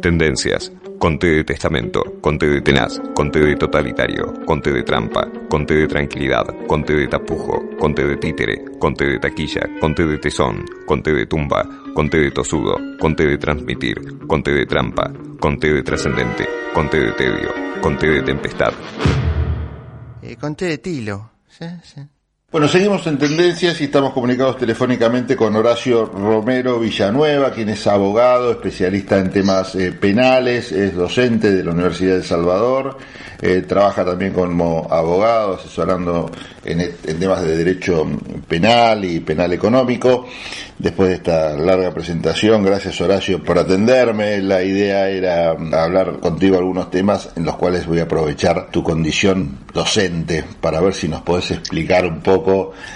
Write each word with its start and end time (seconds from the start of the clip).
Tendencias. 0.00 0.72
Conte 0.98 1.26
de 1.26 1.44
testamento, 1.44 2.02
conte 2.22 2.46
de 2.46 2.60
tenaz, 2.62 3.00
conte 3.14 3.38
de 3.38 3.54
totalitario, 3.56 4.32
conte 4.46 4.72
de 4.72 4.82
trampa, 4.82 5.26
conte 5.48 5.74
de 5.74 5.86
tranquilidad, 5.86 6.46
conte 6.66 6.94
de 6.94 7.06
tapujo, 7.06 7.62
conte 7.78 8.04
de 8.06 8.16
títere, 8.16 8.64
conte 8.78 9.04
de 9.04 9.18
taquilla, 9.18 9.62
conte 9.80 10.04
de 10.04 10.18
tesón, 10.18 10.64
conte 10.86 11.12
de 11.12 11.26
tumba, 11.26 11.66
conte 11.94 12.18
de 12.18 12.30
tosudo, 12.30 12.76
conte 12.98 13.26
de 13.26 13.38
transmitir, 13.38 13.96
conte 14.26 14.52
de 14.52 14.66
trampa, 14.66 15.10
conte 15.38 15.72
de 15.72 15.82
trascendente, 15.82 16.46
conte 16.74 16.98
de 16.98 17.12
tedio, 17.12 17.50
conte 17.82 18.06
de 18.06 18.22
tempestad. 18.22 18.72
Eh, 20.22 20.36
conté 20.36 20.66
de 20.66 20.78
tilo. 20.78 21.30
Sí, 21.48 21.66
sí. 21.82 22.00
Bueno, 22.52 22.66
seguimos 22.66 23.06
en 23.06 23.16
tendencias 23.16 23.80
y 23.80 23.84
estamos 23.84 24.12
comunicados 24.12 24.56
telefónicamente 24.58 25.36
con 25.36 25.54
Horacio 25.54 26.06
Romero 26.06 26.80
Villanueva, 26.80 27.52
quien 27.52 27.68
es 27.68 27.86
abogado, 27.86 28.50
especialista 28.50 29.18
en 29.18 29.30
temas 29.30 29.76
eh, 29.76 29.92
penales, 29.92 30.72
es 30.72 30.96
docente 30.96 31.52
de 31.52 31.62
la 31.62 31.70
Universidad 31.70 32.14
de 32.14 32.16
El 32.18 32.24
Salvador, 32.24 32.98
eh, 33.40 33.62
trabaja 33.68 34.04
también 34.04 34.32
como 34.32 34.88
abogado, 34.90 35.54
asesorando 35.54 36.28
en, 36.64 36.80
et- 36.80 37.08
en 37.08 37.20
temas 37.20 37.40
de 37.42 37.56
derecho 37.56 38.04
penal 38.48 39.04
y 39.04 39.20
penal 39.20 39.52
económico. 39.52 40.26
Después 40.76 41.10
de 41.10 41.14
esta 41.16 41.52
larga 41.56 41.92
presentación, 41.94 42.64
gracias 42.64 43.00
Horacio 43.02 43.44
por 43.44 43.58
atenderme. 43.58 44.38
La 44.42 44.62
idea 44.64 45.08
era 45.08 45.54
mm, 45.54 45.72
hablar 45.74 46.18
contigo 46.18 46.56
algunos 46.58 46.90
temas 46.90 47.30
en 47.36 47.44
los 47.44 47.56
cuales 47.56 47.86
voy 47.86 48.00
a 48.00 48.04
aprovechar 48.04 48.70
tu 48.72 48.82
condición 48.82 49.58
docente 49.72 50.42
para 50.60 50.80
ver 50.80 50.94
si 50.94 51.06
nos 51.06 51.20
podés 51.22 51.50
explicar 51.52 52.06
un 52.06 52.20
poco 52.22 52.39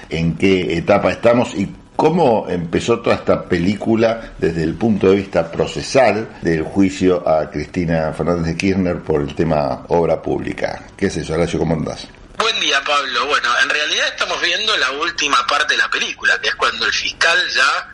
en 0.09 0.37
qué 0.37 0.77
etapa 0.77 1.11
estamos 1.11 1.55
y 1.55 1.69
cómo 1.97 2.47
empezó 2.49 3.01
toda 3.01 3.17
esta 3.17 3.45
película 3.45 4.33
desde 4.39 4.63
el 4.63 4.75
punto 4.75 5.11
de 5.11 5.17
vista 5.17 5.51
procesal 5.51 6.39
del 6.43 6.63
juicio 6.63 7.27
a 7.29 7.51
Cristina 7.51 8.13
Fernández 8.13 8.47
de 8.47 8.57
Kirchner 8.57 8.99
por 9.01 9.21
el 9.21 9.35
tema 9.35 9.85
obra 9.89 10.21
pública. 10.21 10.85
¿Qué 10.97 11.07
es 11.07 11.17
eso, 11.17 11.35
Horacio? 11.35 11.59
¿Cómo 11.59 11.75
andás? 11.75 12.07
Buen 12.39 12.61
día, 12.61 12.83
Pablo. 12.85 13.27
Bueno, 13.27 13.49
en 13.63 13.71
realidad 13.71 14.07
estamos 14.09 14.41
viendo 14.43 14.77
la 14.77 14.91
última 14.93 15.39
parte 15.47 15.75
de 15.75 15.79
la 15.79 15.89
película, 15.89 16.39
que 16.43 16.49
es 16.49 16.55
cuando 16.57 16.85
el 16.85 16.93
fiscal 16.93 17.39
ya, 17.55 17.94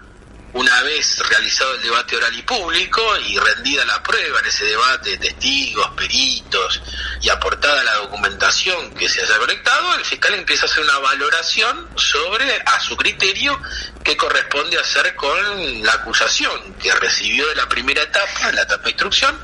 una 0.53 0.83
vez 0.83 1.19
realizado 1.29 1.75
el 1.75 1.83
debate 1.83 2.17
oral 2.17 2.35
y 2.37 2.43
público 2.43 3.03
y 3.19 3.39
rendida 3.39 3.85
la 3.85 4.03
prueba 4.03 4.41
en 4.41 4.47
ese 4.47 4.65
debate, 4.65 5.17
testigos, 5.19 5.91
peritos 5.97 6.83
y 7.21 7.29
aportada 7.29 7.85
la 7.85 7.95
documentación 7.97 8.93
que 8.95 9.09
se 9.09 9.23
haya 9.23 9.39
conectado, 9.39 9.95
el 9.95 10.05
fiscal 10.05 10.35
empieza 10.35 10.67
a 10.67 10.69
hacer 10.69 10.83
una 10.83 10.99
valoración 10.99 11.89
sobre, 11.95 12.63
a 12.67 12.81
su 12.81 12.97
criterio, 12.97 13.61
qué 14.03 14.17
corresponde 14.17 14.79
hacer 14.79 15.15
con 15.15 15.83
la 15.85 15.93
acusación 15.93 16.75
que 16.75 16.93
recibió 16.95 17.47
de 17.49 17.55
la 17.55 17.69
primera 17.69 18.03
etapa, 18.03 18.51
la 18.53 18.63
etapa 18.63 18.85
de 18.85 18.91
instrucción, 18.91 19.39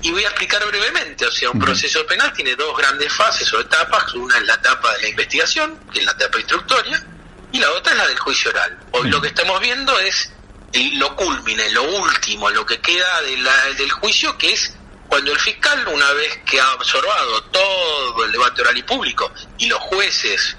y 0.00 0.10
voy 0.10 0.24
a 0.24 0.28
explicar 0.28 0.64
brevemente, 0.66 1.26
o 1.26 1.30
sea, 1.30 1.50
un 1.50 1.58
proceso 1.58 2.06
penal 2.06 2.32
tiene 2.32 2.56
dos 2.56 2.76
grandes 2.76 3.12
fases 3.12 3.52
o 3.52 3.60
etapas, 3.60 4.14
una 4.14 4.38
es 4.38 4.44
la 4.44 4.54
etapa 4.54 4.94
de 4.94 5.02
la 5.02 5.08
investigación, 5.08 5.78
que 5.92 6.00
es 6.00 6.06
la 6.06 6.12
etapa 6.12 6.38
instructoria, 6.38 7.04
y 7.52 7.58
la 7.58 7.70
otra 7.72 7.92
es 7.92 7.98
la 7.98 8.06
del 8.06 8.18
juicio 8.18 8.50
oral. 8.50 8.78
Hoy 8.92 9.10
lo 9.10 9.20
que 9.20 9.28
estamos 9.28 9.58
viendo 9.60 9.98
es 9.98 10.30
lo 10.72 11.16
culmine, 11.16 11.70
lo 11.70 11.82
último, 11.84 12.50
lo 12.50 12.64
que 12.66 12.80
queda 12.80 13.22
de 13.22 13.36
la- 13.38 13.64
del 13.76 13.90
juicio, 13.90 14.36
que 14.36 14.52
es 14.52 14.74
cuando 15.08 15.32
el 15.32 15.38
fiscal, 15.38 15.88
una 15.88 16.12
vez 16.12 16.40
que 16.44 16.60
ha 16.60 16.72
absorbado 16.72 17.42
todo 17.44 18.24
el 18.24 18.32
debate 18.32 18.60
oral 18.60 18.76
y 18.76 18.82
público, 18.82 19.32
y 19.56 19.66
los 19.66 19.78
jueces, 19.80 20.56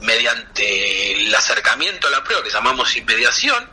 mediante 0.00 1.22
el 1.24 1.34
acercamiento 1.34 2.06
a 2.06 2.10
la 2.10 2.22
prueba 2.22 2.42
que 2.44 2.50
llamamos 2.50 2.96
inmediación, 2.96 3.68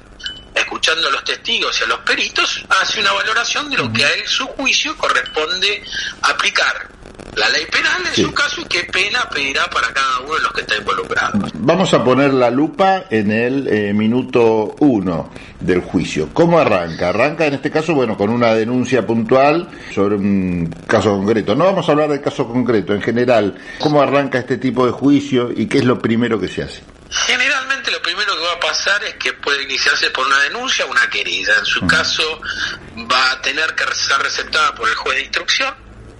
escuchando 0.55 1.07
a 1.07 1.11
los 1.11 1.23
testigos 1.23 1.79
y 1.79 1.83
a 1.83 1.87
los 1.87 1.99
peritos, 1.99 2.63
hace 2.69 2.99
una 3.01 3.11
valoración 3.13 3.69
de 3.69 3.77
lo 3.77 3.91
que 3.93 4.05
a 4.05 4.09
él 4.09 4.27
su 4.27 4.47
juicio 4.47 4.97
corresponde 4.97 5.83
aplicar. 6.23 6.89
La 7.35 7.49
ley 7.49 7.65
penal 7.65 8.01
en 8.07 8.13
Sí. 8.13 8.23
su 8.23 8.33
caso 8.33 8.61
y 8.61 8.65
qué 8.65 8.83
pena 8.85 9.27
pedirá 9.29 9.69
para 9.69 9.93
cada 9.93 10.19
uno 10.21 10.35
de 10.35 10.41
los 10.41 10.53
que 10.53 10.61
está 10.61 10.77
involucrado. 10.77 11.39
Vamos 11.55 11.93
a 11.93 12.03
poner 12.03 12.33
la 12.33 12.49
lupa 12.49 13.03
en 13.09 13.29
el 13.31 13.67
eh, 13.67 13.93
minuto 13.93 14.75
uno 14.79 15.31
del 15.59 15.81
juicio. 15.81 16.29
¿Cómo 16.33 16.59
arranca? 16.59 17.09
Arranca 17.09 17.45
en 17.45 17.55
este 17.55 17.69
caso, 17.71 17.93
bueno, 17.93 18.15
con 18.17 18.29
una 18.29 18.53
denuncia 18.53 19.05
puntual 19.05 19.69
sobre 19.93 20.15
un 20.15 20.73
caso 20.87 21.09
concreto. 21.11 21.55
No 21.55 21.65
vamos 21.65 21.87
a 21.89 21.91
hablar 21.91 22.09
del 22.09 22.21
caso 22.21 22.47
concreto, 22.47 22.93
en 22.93 23.01
general. 23.01 23.55
¿Cómo 23.79 24.01
arranca 24.01 24.39
este 24.39 24.57
tipo 24.57 24.85
de 24.85 24.93
juicio 24.93 25.51
y 25.55 25.67
qué 25.67 25.79
es 25.79 25.85
lo 25.85 25.99
primero 25.99 26.39
que 26.39 26.47
se 26.47 26.63
hace? 26.63 26.83
Generalmente 27.09 27.91
lo 27.91 28.01
primero 28.01 28.33
que 28.35 28.43
va 28.43 28.53
a 28.53 28.59
pasar 28.59 29.03
es 29.03 29.13
que 29.15 29.33
puede 29.33 29.63
iniciarse 29.63 30.09
por 30.09 30.25
una 30.25 30.39
denuncia 30.43 30.85
o 30.85 30.91
una 30.91 31.07
querella. 31.09 31.53
En 31.59 31.65
su 31.65 31.85
caso 31.85 32.23
va 33.11 33.31
a 33.31 33.41
tener 33.41 33.73
que 33.75 33.83
ser 33.93 34.17
receptada 34.21 34.73
por 34.73 34.87
el 34.89 34.95
juez 34.95 35.17
de 35.17 35.21
instrucción, 35.23 35.73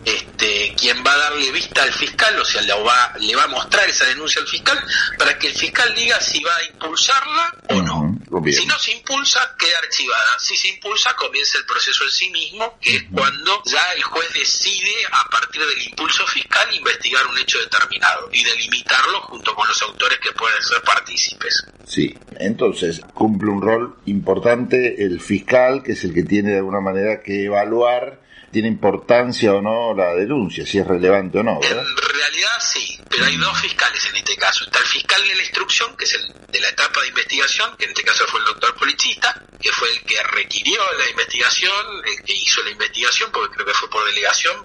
este, 0.06 0.74
quien 0.78 1.04
va 1.06 1.14
a 1.14 1.18
darle 1.18 1.52
vista 1.52 1.84
al 1.84 1.92
fiscal, 1.92 2.40
o 2.40 2.46
sea, 2.46 2.62
le 2.62 2.74
va, 2.74 3.14
le 3.20 3.36
va 3.36 3.44
a 3.44 3.48
mostrar 3.48 3.90
esa 3.90 4.06
denuncia 4.06 4.42
al 4.42 4.48
fiscal 4.48 4.80
para 5.18 5.38
que 5.38 5.48
el 5.48 5.56
fiscal 5.56 5.94
diga 5.96 6.20
si 6.22 6.44
va 6.44 6.56
a 6.56 6.64
impulsarla 6.72 7.56
o 7.70 7.82
no. 7.82 8.16
Bien. 8.42 8.56
Si 8.56 8.66
no 8.66 8.78
se 8.78 8.92
impulsa, 8.92 9.56
queda 9.58 9.80
archivada. 9.82 10.38
Si 10.40 10.56
se 10.58 10.68
impulsa, 10.68 11.16
comienza 11.16 11.58
el 11.58 11.66
proceso 11.66 12.04
en 12.04 12.12
sí 12.12 12.30
mismo, 12.32 12.78
que 12.82 12.98
es 12.98 13.04
cuando 13.12 13.64
ya 13.66 13.82
el 13.96 14.04
juez 14.04 14.28
decide, 14.34 14.92
a 15.10 15.30
partir 15.30 15.62
del 15.66 15.82
impulso 15.84 16.28
fiscal, 16.28 16.68
investigar 16.76 17.26
un 17.28 17.38
hecho 17.38 17.58
determinado 17.60 18.30
y 18.34 18.44
delimitarlo 18.44 19.22
junto 19.22 19.56
con 19.56 19.68
los 19.68 19.82
autores 19.84 20.20
que 20.20 20.32
pueden 20.34 20.62
ser 20.62 20.82
partícipes. 20.82 21.66
Sí, 21.88 22.18
entonces 22.38 23.02
cumple 23.14 23.52
un 23.52 23.62
rol 23.62 23.96
importante 24.06 25.04
el 25.04 25.22
fiscal, 25.22 25.82
que 25.82 25.94
es 25.94 26.04
el 26.04 26.14
que 26.14 26.24
tiene 26.24 26.52
de 26.52 26.58
alguna 26.58 26.82
manera 26.82 27.22
que 27.24 27.46
evaluar, 27.46 28.20
tiene 28.56 28.70
importancia 28.70 29.54
o 29.54 29.62
no 29.62 29.94
la 29.94 30.16
denuncia, 30.16 30.66
si 30.66 30.78
es 30.78 30.88
relevante 30.88 31.40
o 31.40 31.44
no, 31.44 31.60
¿verdad? 31.60 31.84
En 31.84 32.16
realidad 32.16 32.58
sí, 32.62 32.98
pero 33.10 33.26
hay 33.26 33.36
dos 33.36 33.60
fiscales 33.60 34.06
en 34.06 34.16
este 34.16 34.38
caso. 34.38 34.64
Está 34.64 34.80
el 34.80 34.86
fiscal 34.86 35.22
de 35.28 35.36
la 35.36 35.42
instrucción, 35.42 35.98
que 35.98 36.06
es 36.06 36.14
el 36.14 36.34
de 36.54 36.60
la 36.62 36.70
etapa 36.70 37.02
de 37.02 37.10
investigación, 37.10 37.76
que 37.76 37.84
en 37.84 37.90
este 37.92 38.04
caso 38.04 38.26
fue 38.28 38.40
el 38.40 38.46
doctor 38.46 38.74
Policista, 38.76 39.44
que 39.60 39.74
fue 39.74 39.92
el 39.92 40.02
que 40.04 40.24
requirió 40.24 40.80
la 40.98 41.10
investigación, 41.10 41.86
el 42.06 42.24
que 42.24 42.34
hizo 42.34 42.64
la 42.64 42.70
investigación, 42.70 43.30
porque 43.34 43.56
creo 43.56 43.66
que 43.66 43.74
fue 43.74 43.90
por 43.90 44.06
delegación. 44.06 44.56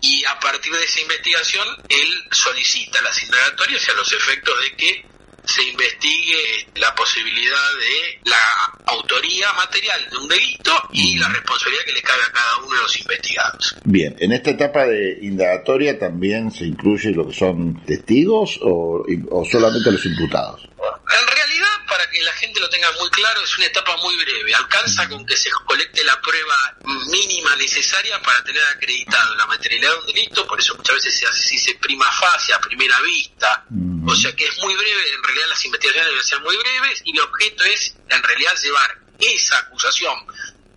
Y 0.00 0.24
a 0.26 0.38
partir 0.38 0.72
de 0.72 0.84
esa 0.84 1.00
investigación, 1.00 1.66
él 1.88 2.28
solicita 2.30 3.02
las 3.02 3.20
indagatorias 3.20 3.84
y 3.84 3.90
a 3.90 3.94
los 3.94 4.12
efectos 4.12 4.54
de 4.60 4.76
que 4.76 5.06
se 5.50 5.62
investigue 5.68 6.66
la 6.76 6.94
posibilidad 6.94 7.72
de 7.80 8.30
la 8.30 8.92
autoría 8.92 9.52
material 9.54 10.00
de 10.10 10.16
un 10.16 10.28
delito 10.28 10.72
y 10.92 11.18
la 11.18 11.28
responsabilidad 11.28 11.84
que 11.86 11.92
le 11.92 12.02
cabe 12.02 12.22
a 12.28 12.32
cada 12.32 12.58
uno 12.58 12.76
de 12.76 12.82
los 12.82 13.00
investigados. 13.00 13.76
Bien, 13.84 14.16
en 14.18 14.32
esta 14.32 14.50
etapa 14.50 14.86
de 14.86 15.18
indagatoria 15.22 15.98
también 15.98 16.50
se 16.52 16.64
incluye 16.66 17.10
lo 17.10 17.26
que 17.26 17.34
son 17.34 17.84
testigos 17.84 18.60
o, 18.62 19.04
o 19.30 19.44
solamente 19.44 19.90
los 19.90 20.06
imputados. 20.06 20.69
En 20.82 21.26
realidad, 21.26 21.86
para 21.86 22.08
que 22.08 22.22
la 22.22 22.32
gente 22.32 22.58
lo 22.58 22.68
tenga 22.70 22.90
muy 22.92 23.10
claro, 23.10 23.42
es 23.42 23.56
una 23.58 23.66
etapa 23.66 23.96
muy 23.98 24.16
breve. 24.16 24.54
Alcanza 24.54 25.08
con 25.08 25.26
que 25.26 25.36
se 25.36 25.50
colecte 25.66 26.02
la 26.04 26.18
prueba 26.20 26.74
mínima 27.10 27.54
necesaria 27.56 28.20
para 28.22 28.42
tener 28.44 28.62
acreditado 28.64 29.34
la 29.34 29.46
materialidad 29.46 29.90
de 29.90 29.98
un 29.98 30.06
delito, 30.06 30.46
por 30.46 30.58
eso 30.58 30.74
muchas 30.76 30.96
veces 30.96 31.18
se 31.18 31.26
hace, 31.26 31.42
se 31.42 31.54
dice 31.54 31.78
prima 31.80 32.10
fase, 32.12 32.54
a 32.54 32.60
primera 32.60 32.98
vista. 33.02 33.64
O 34.06 34.14
sea 34.14 34.34
que 34.34 34.46
es 34.46 34.58
muy 34.58 34.74
breve, 34.74 35.12
en 35.12 35.22
realidad 35.22 35.48
las 35.48 35.64
investigaciones 35.64 36.10
deben 36.10 36.24
ser 36.24 36.40
muy 36.40 36.56
breves 36.56 37.02
y 37.04 37.12
el 37.12 37.20
objeto 37.20 37.64
es, 37.64 37.94
en 38.08 38.22
realidad, 38.22 38.54
llevar 38.62 38.98
esa 39.18 39.58
acusación 39.58 40.14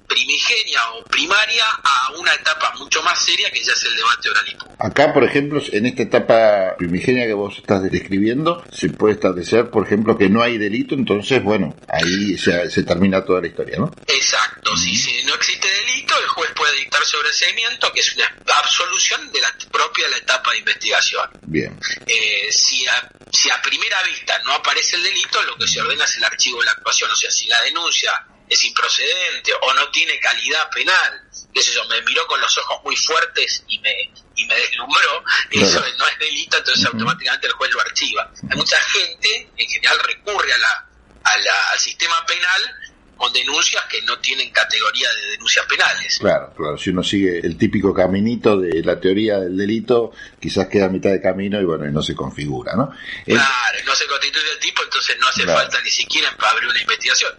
primigenia 0.08 0.80
o 0.94 1.03
primaria 1.06 1.66
a 1.84 2.12
una 2.18 2.34
etapa 2.34 2.74
mucho 2.78 3.02
más 3.03 3.24
seria 3.24 3.50
que 3.52 3.64
ya 3.64 3.74
es 3.74 3.84
el 3.84 3.96
debate 3.96 4.30
oral 4.30 4.46
y 4.47 4.56
público. 4.56 4.75
Acá, 4.80 5.14
por 5.14 5.24
ejemplo, 5.24 5.62
en 5.72 5.86
esta 5.86 6.03
etapa 6.03 6.75
primigenia 6.78 7.25
que 7.25 7.34
vos 7.34 7.58
estás 7.58 7.84
describiendo, 7.84 8.64
se 8.72 8.90
puede 8.90 9.16
establecer, 9.16 9.69
por 9.69 9.86
ejemplo, 9.86 10.18
que 10.18 10.30
no 10.30 10.41
hay 10.41 10.58
delito, 10.58 10.96
entonces, 10.96 11.41
bueno, 11.44 11.75
ahí 11.88 12.38
se, 12.38 12.69
se 12.69 12.84
termina 12.84 13.24
toda 13.24 13.41
la 13.41 13.47
historia, 13.47 13.78
¿no? 13.78 13.91
Exacto, 14.08 14.75
si, 14.78 14.96
si 14.96 15.24
no 15.24 15.36
existe 15.36 15.68
delito, 15.68 16.16
el 16.20 16.28
juez 16.28 16.52
puede 16.56 16.78
dictar 16.78 17.03
sobreseimiento, 17.06 17.91
que 17.94 17.99
es 17.99 18.16
una 18.16 18.35
absolución 18.58 19.32
de 19.32 19.41
la 19.41 19.53
propia 19.72 20.09
la 20.09 20.17
etapa 20.17 20.52
de 20.52 20.59
investigación. 20.59 21.29
Bien. 21.44 21.78
Eh, 22.08 22.47
si, 22.52 22.85
a, 22.88 23.09
si 23.32 23.49
a 23.49 23.61
primera 23.61 24.02
vista 24.03 24.40
no 24.46 24.53
aparece 24.53 24.96
el 24.96 25.03
delito, 25.03 25.41
lo 25.44 25.56
que 25.56 25.67
se 25.67 25.82
ordena 25.82 26.06
es 26.06 26.16
el 26.17 26.23
archivo 26.23 26.59
de 26.59 26.66
la 26.66 26.72
actuación. 26.72 27.11
O 27.11 27.16
sea, 27.16 27.32
si 27.32 27.47
la 27.47 27.61
denuncia 27.61 28.11
es 28.53 28.64
improcedente 28.66 29.52
o 29.61 29.73
no 29.73 29.90
tiene 29.91 30.20
calidad 30.20 30.70
penal, 30.70 31.22
qué 31.53 31.61
sé 31.61 31.73
yo, 31.73 31.84
me 31.85 32.02
miró 32.03 32.26
con 32.28 32.40
los 32.40 32.58
ojos 32.58 32.79
muy 32.84 32.96
fuertes 32.96 33.64
y 33.67 33.79
me, 33.79 33.94
y 34.35 34.46
me 34.46 34.55
deslumbró, 34.55 35.23
eso 35.52 35.79
Claro. 35.79 35.96
no 35.97 36.08
es 36.08 36.20
delito, 36.20 36.58
entonces 36.58 36.85
automáticamente 36.85 37.47
el 37.47 37.53
juez 37.53 37.72
lo 37.72 37.82
archiva. 37.82 38.32
Hay 38.50 38.58
mucha 38.58 38.79
gente, 38.82 39.52
en 39.55 39.67
general, 39.70 40.00
recurre 40.00 40.53
a 40.53 40.58
la, 40.58 40.88
a 41.23 41.38
la- 41.38 41.70
al 41.72 41.79
sistema 41.79 42.26
penal 42.26 42.76
con 43.17 43.31
denuncias 43.33 43.83
que 43.89 44.01
no 44.03 44.17
tienen 44.19 44.49
categoría 44.51 45.07
de 45.09 45.31
denuncias 45.31 45.65
penales. 45.65 46.17
Claro, 46.19 46.53
claro, 46.55 46.77
si 46.77 46.89
uno 46.89 47.03
sigue 47.03 47.39
el 47.39 47.57
típico 47.57 47.93
caminito 47.93 48.57
de 48.57 48.83
la 48.83 48.99
teoría 48.99 49.39
del 49.39 49.55
delito, 49.57 50.11
quizás 50.39 50.67
queda 50.67 50.85
a 50.85 50.89
mitad 50.89 51.11
de 51.11 51.21
camino 51.21 51.59
y 51.61 51.65
bueno, 51.65 51.87
y 51.87 51.91
no 51.91 52.01
se 52.01 52.15
configura, 52.15 52.73
¿no? 52.75 52.91
El- 53.25 53.35
Claro, 53.37 53.79
no 53.85 53.95
se 53.95 54.05
constituye 54.07 54.51
el 54.51 54.59
tipo, 54.59 54.83
entonces 54.83 55.17
no 55.19 55.27
hace 55.27 55.43
Claro. 55.43 55.59
falta 55.59 55.81
ni 55.81 55.89
siquiera 55.89 56.35
abrir 56.37 56.69
una 56.69 56.81
investigación. 56.81 57.31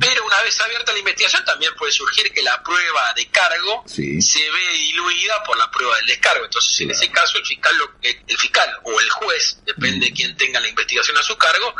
Pero 0.00 0.24
una 0.26 0.40
vez 0.42 0.60
abierta 0.60 0.92
la 0.92 0.98
investigación 0.98 1.44
también 1.44 1.72
puede 1.78 1.92
surgir 1.92 2.32
que 2.32 2.42
la 2.42 2.62
prueba 2.62 3.12
de 3.16 3.26
cargo 3.28 3.82
Sí. 3.86 4.20
se 4.22 4.38
ve 4.38 4.72
diluida 4.78 5.42
por 5.44 5.56
la 5.58 5.70
prueba 5.70 5.96
del 5.96 6.06
descargo. 6.06 6.44
Entonces, 6.44 6.80
en 6.80 6.90
ese 6.90 7.10
caso, 7.10 7.38
el 7.38 7.46
fiscal, 7.46 7.76
lo- 7.78 7.92
el 8.02 8.38
fiscal 8.38 8.70
o 8.84 9.00
el 9.00 9.10
juez, 9.10 9.58
depende 9.64 10.06
de 10.06 10.12
quién 10.12 10.36
tenga 10.36 10.60
la 10.60 10.68
investigación 10.68 11.16
a 11.16 11.22
su 11.22 11.36
cargo, 11.36 11.74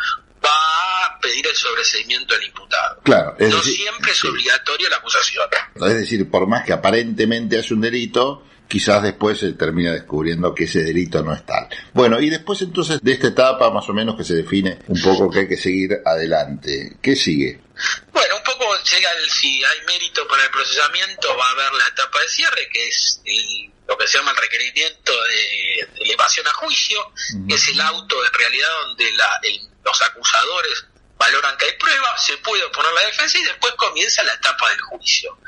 va 0.44 1.06
a 1.06 1.19
pedir 1.20 1.42
el 1.52 1.56
sobreseimiento 1.58 2.34
del 2.34 2.44
imputado. 2.44 3.00
Claro, 3.04 3.37
no 3.38 3.46
decir, 3.56 3.75
siempre 3.76 4.10
es 4.12 4.19
sí. 4.19 4.26
obligatorio 4.26 4.88
la 4.88 4.96
acusación. 4.96 5.44
Es 5.76 5.94
decir, 5.94 6.31
por 6.31 6.46
más 6.46 6.64
que 6.64 6.72
aparentemente 6.72 7.58
hace 7.58 7.75
un 7.75 7.81
delito, 7.81 8.44
quizás 8.69 9.02
después 9.02 9.38
se 9.38 9.52
termina 9.52 9.93
descubriendo 9.93 10.54
que 10.54 10.64
ese 10.64 10.82
delito 10.82 11.22
no 11.22 11.32
es 11.34 11.44
tal. 11.44 11.69
Bueno, 11.93 12.20
y 12.20 12.31
después 12.31 12.60
entonces 12.62 13.00
de 13.02 13.12
esta 13.12 13.28
etapa 13.28 13.70
más 13.70 13.88
o 13.88 13.93
menos 13.93 14.16
que 14.16 14.25
se 14.25 14.34
define 14.34 14.78
un 14.88 15.00
poco 15.00 15.31
que 15.31 15.40
hay 15.40 15.49
que 15.49 15.56
seguir 15.58 15.99
adelante. 16.04 16.96
¿Qué 17.02 17.14
sigue? 17.14 17.60
Bueno, 18.12 18.37
un 18.37 18.43
poco 18.43 18.64
llega 18.84 19.10
el, 19.12 19.31
si 19.31 19.62
hay 19.64 19.78
mérito 19.87 20.26
para 20.28 20.44
el 20.44 20.50
procesamiento, 20.50 21.37
va 21.37 21.46
a 21.49 21.50
haber 21.50 21.72
la 21.75 21.88
etapa 21.88 22.20
de 22.20 22.28
cierre, 22.28 22.69
que 22.72 22.88
es 22.88 23.20
el- 23.25 23.72
lo 23.88 23.99
que 23.99 24.06
se 24.06 24.16
llama 24.19 24.31
el 24.31 24.37
requerimiento 24.38 25.12
de, 25.12 26.04
elevación 26.04 26.46
a 26.46 26.52
juicio, 26.54 26.99
que 27.49 27.54
es 27.54 27.69
el 27.69 27.81
auto 27.81 28.25
en 28.25 28.32
realidad 28.32 28.69
donde 28.87 29.12
la- 29.12 29.40
el- 29.43 29.69
los 29.84 30.00
acusadores 30.02 30.87
valoran 31.23 31.57
que 31.57 31.67
hay 31.67 31.73
prueba, 31.79 32.19
se 32.19 32.37
puede 32.39 32.65
oponer 32.65 32.93
la 32.93 33.07
defensa 33.07 33.39
y 33.39 33.43
después 33.45 33.73
comienza 33.75 34.23
la 34.25 34.35
etapa 34.35 34.69
del 34.71 34.81
juicio. 34.81 35.39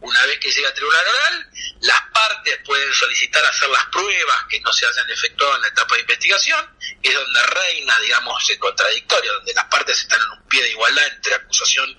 Una 0.00 0.22
vez 0.26 0.38
que 0.38 0.50
llega 0.52 0.68
a 0.68 0.74
tribunal 0.74 1.06
oral, 1.08 1.50
las 1.80 2.00
partes 2.12 2.58
pueden 2.64 2.92
solicitar 2.92 3.44
hacer 3.46 3.68
las 3.70 3.86
pruebas 3.86 4.36
que 4.50 4.60
no 4.60 4.70
se 4.72 4.86
hayan 4.86 5.10
efectuado 5.10 5.56
en 5.56 5.62
la 5.62 5.68
etapa 5.68 5.94
de 5.94 6.02
investigación, 6.02 6.78
que 7.02 7.08
es 7.08 7.14
donde 7.14 7.42
reina, 7.46 7.98
digamos, 8.00 8.48
el 8.50 8.58
contradictorio, 8.58 9.32
donde 9.34 9.54
las 9.54 9.64
partes 9.64 9.98
están 9.98 10.20
en 10.20 10.30
un 10.38 10.46
pie 10.46 10.62
de 10.62 10.70
igualdad 10.70 11.06
entre 11.06 11.34
acusación 11.34 11.96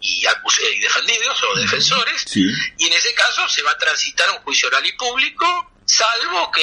y, 0.00 0.24
acus- 0.26 0.60
y 0.74 0.80
defendidos 0.80 1.42
o 1.44 1.54
defensores, 1.54 2.24
Sí. 2.26 2.44
y 2.78 2.86
en 2.88 2.92
ese 2.92 3.14
caso 3.14 3.48
se 3.48 3.62
va 3.62 3.70
a 3.70 3.78
transitar 3.78 4.28
un 4.32 4.38
juicio 4.38 4.68
oral 4.68 4.84
y 4.84 4.92
público, 4.92 5.70
salvo 5.86 6.50
que 6.50 6.62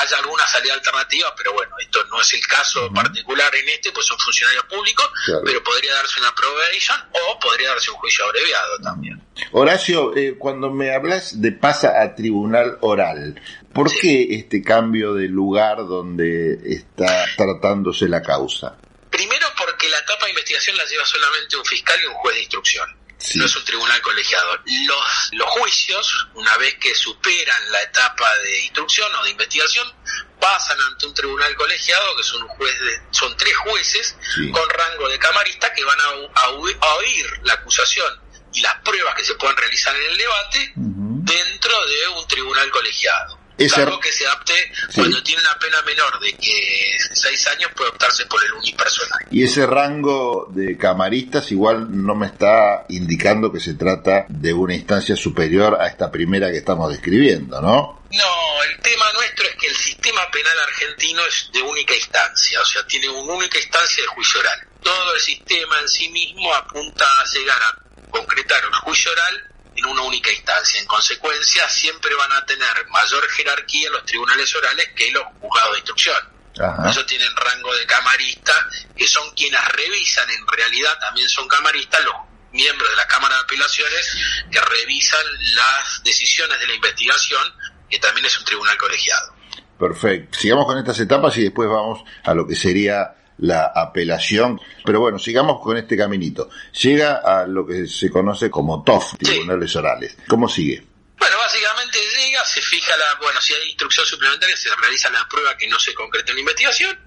haya 0.00 0.18
alguna 0.18 0.46
salida 0.46 0.74
alternativa, 0.74 1.34
pero 1.36 1.52
bueno, 1.54 1.74
esto 1.80 2.04
no 2.10 2.20
es 2.20 2.32
el 2.34 2.46
caso 2.46 2.92
particular 2.92 3.54
en 3.56 3.68
este, 3.70 3.90
pues 3.92 4.06
son 4.06 4.18
funcionarios 4.18 4.64
públicos, 4.64 5.10
Claro. 5.24 5.42
pero 5.44 5.62
podría 5.62 5.94
darse 5.94 6.20
una 6.20 6.34
probation 6.34 7.00
o 7.12 7.38
podría 7.38 7.68
darse 7.70 7.90
un 7.90 7.96
juicio 7.96 8.24
abreviado 8.26 8.78
también. 8.82 9.22
Horacio, 9.52 10.14
eh, 10.16 10.36
cuando 10.38 10.70
me 10.70 10.94
hablas 10.94 11.40
de 11.40 11.52
pasa 11.52 12.02
a 12.02 12.14
tribunal 12.14 12.76
oral, 12.82 13.40
¿por 13.72 13.88
Sí. 13.88 13.98
qué 14.00 14.26
este 14.36 14.62
cambio 14.62 15.14
de 15.14 15.28
lugar 15.28 15.78
donde 15.78 16.58
está 16.66 17.24
tratándose 17.36 18.08
la 18.08 18.20
causa? 18.22 18.76
Primero 19.10 19.46
porque 19.56 19.88
la 19.88 19.98
etapa 19.98 20.26
de 20.26 20.32
investigación 20.32 20.76
la 20.76 20.84
lleva 20.84 21.06
solamente 21.06 21.56
un 21.56 21.64
fiscal 21.64 21.98
y 22.02 22.06
un 22.06 22.14
juez 22.14 22.34
de 22.34 22.40
instrucción. 22.42 22.96
Sí. 23.30 23.38
No 23.38 23.44
es 23.46 23.54
un 23.56 23.64
tribunal 23.64 24.00
colegiado. 24.00 24.56
Los, 24.64 25.28
los 25.32 25.48
juicios, 25.50 26.28
una 26.34 26.56
vez 26.56 26.76
que 26.78 26.94
superan 26.94 27.70
la 27.72 27.82
etapa 27.82 28.34
de 28.38 28.60
instrucción 28.60 29.14
o 29.16 29.24
de 29.24 29.30
investigación, 29.30 29.92
pasan 30.40 30.80
ante 30.80 31.06
un 31.06 31.14
tribunal 31.14 31.54
colegiado, 31.56 32.16
que 32.16 32.22
son, 32.22 32.42
un 32.42 32.48
juez 32.48 32.78
de- 32.80 33.00
son 33.10 33.36
tres 33.36 33.56
jueces 33.56 34.16
Sí. 34.34 34.50
con 34.50 34.68
rango 34.70 35.08
de 35.08 35.18
camarista 35.18 35.72
que 35.74 35.84
van 35.84 36.00
a, 36.00 36.04
a 36.40 36.50
oír- 36.52 36.78
a 36.80 36.94
oír 36.94 37.40
la 37.42 37.54
acusación 37.54 38.22
y 38.54 38.60
las 38.62 38.76
pruebas 38.82 39.14
que 39.14 39.24
se 39.24 39.34
puedan 39.34 39.56
realizar 39.56 39.94
en 39.96 40.10
el 40.10 40.16
debate 40.16 40.72
dentro 40.76 41.86
de 41.86 42.08
un 42.08 42.26
tribunal 42.28 42.70
colegiado. 42.70 43.38
Ese- 43.58 43.74
Salvo 43.74 43.98
que 43.98 44.12
se 44.12 44.26
apte 44.28 44.54
Sí. 44.88 45.00
cuando 45.00 45.22
tiene 45.22 45.42
una 45.42 45.58
pena 45.58 45.82
menor 45.82 46.20
de 46.20 46.32
que 46.34 46.96
seis 47.12 47.44
años 47.48 47.70
puede 47.76 47.90
optarse 47.90 48.24
por 48.26 48.42
el 48.44 48.52
unipersonal. 48.52 49.18
Y 49.32 49.42
ese 49.42 49.66
rango 49.66 50.46
de 50.50 50.78
camaristas 50.78 51.50
igual 51.50 51.88
no 51.90 52.14
me 52.14 52.26
está 52.26 52.84
indicando 52.88 53.52
que 53.52 53.58
se 53.60 53.74
trata 53.74 54.26
de 54.28 54.52
una 54.52 54.74
instancia 54.74 55.16
superior 55.16 55.76
a 55.80 55.88
esta 55.88 56.10
primera 56.10 56.50
que 56.50 56.58
estamos 56.58 56.90
describiendo, 56.90 57.60
¿no? 57.60 57.98
No, 58.10 58.62
el 58.64 58.78
tema 58.80 59.04
nuestro 59.12 59.44
es 59.46 59.56
que 59.56 59.66
el 59.66 59.76
sistema 59.76 60.22
penal 60.30 60.58
argentino 60.60 61.20
es 61.26 61.50
de 61.52 61.60
única 61.60 61.94
instancia, 61.94 62.60
o 62.60 62.64
sea, 62.64 62.86
tiene 62.86 63.08
una 63.08 63.34
única 63.34 63.58
instancia 63.58 64.02
de 64.02 64.08
juicio 64.08 64.40
oral. 64.40 64.60
Todo 64.82 65.14
el 65.14 65.20
sistema 65.20 65.78
en 65.80 65.88
sí 65.88 66.08
mismo 66.10 66.54
apunta 66.54 67.04
a 67.04 67.24
llegar 67.34 67.58
a 67.60 68.08
concretar 68.10 68.62
el 68.64 68.72
juicio 68.76 69.10
oral 69.12 69.47
en 69.78 69.86
una 69.86 70.02
única 70.02 70.30
instancia. 70.32 70.80
En 70.80 70.86
consecuencia, 70.86 71.68
siempre 71.68 72.14
van 72.14 72.32
a 72.32 72.44
tener 72.44 72.86
mayor 72.88 73.28
jerarquía 73.30 73.90
los 73.90 74.04
tribunales 74.04 74.54
orales 74.54 74.90
que 74.94 75.10
los 75.12 75.24
juzgados 75.40 75.72
de 75.72 75.78
instrucción. 75.78 76.16
Ajá. 76.60 76.90
Eso 76.90 77.06
tienen 77.06 77.34
rango 77.36 77.74
de 77.76 77.86
camarista, 77.86 78.52
que 78.96 79.06
son 79.06 79.32
quienes 79.34 79.64
revisan, 79.68 80.28
en 80.30 80.46
realidad 80.46 80.98
también 80.98 81.28
son 81.28 81.46
camaristas 81.46 82.04
los 82.04 82.14
miembros 82.52 82.90
de 82.90 82.96
la 82.96 83.06
Cámara 83.06 83.36
de 83.36 83.42
Apelaciones 83.42 84.16
que 84.50 84.60
revisan 84.60 85.24
las 85.54 86.02
decisiones 86.02 86.58
de 86.58 86.66
la 86.66 86.74
investigación, 86.74 87.42
que 87.88 87.98
también 87.98 88.26
es 88.26 88.36
un 88.38 88.44
tribunal 88.44 88.76
colegiado. 88.76 89.34
Perfecto. 89.78 90.38
Sigamos 90.40 90.66
con 90.66 90.78
estas 90.78 90.98
etapas 90.98 91.36
y 91.36 91.44
después 91.44 91.68
vamos 91.68 92.02
a 92.24 92.34
lo 92.34 92.46
que 92.46 92.56
sería 92.56 93.14
la 93.38 93.72
apelación. 93.74 94.60
Pero 94.84 95.00
bueno, 95.00 95.18
sigamos 95.18 95.60
con 95.60 95.76
este 95.76 95.96
caminito. 95.96 96.50
Llega 96.80 97.16
a 97.16 97.46
lo 97.46 97.66
que 97.66 97.86
se 97.86 98.10
conoce 98.10 98.50
como 98.50 98.82
TOF, 98.82 99.16
Tribunales 99.18 99.74
Orales. 99.76 100.16
¿Cómo 100.28 100.48
sigue? 100.48 100.84
Bueno, 101.18 101.36
básicamente 101.38 101.98
llega, 102.16 102.44
se 102.44 102.62
fija 102.62 102.96
la, 102.96 103.14
bueno, 103.20 103.40
si 103.40 103.52
hay 103.52 103.68
instrucción 103.68 104.06
suplementaria, 104.06 104.56
se 104.56 104.74
realiza 104.76 105.10
la 105.10 105.26
prueba 105.28 105.56
que 105.56 105.66
no 105.66 105.78
se 105.78 105.92
concreta 105.94 106.30
en 106.30 106.36
la 106.36 106.40
investigación 106.40 106.98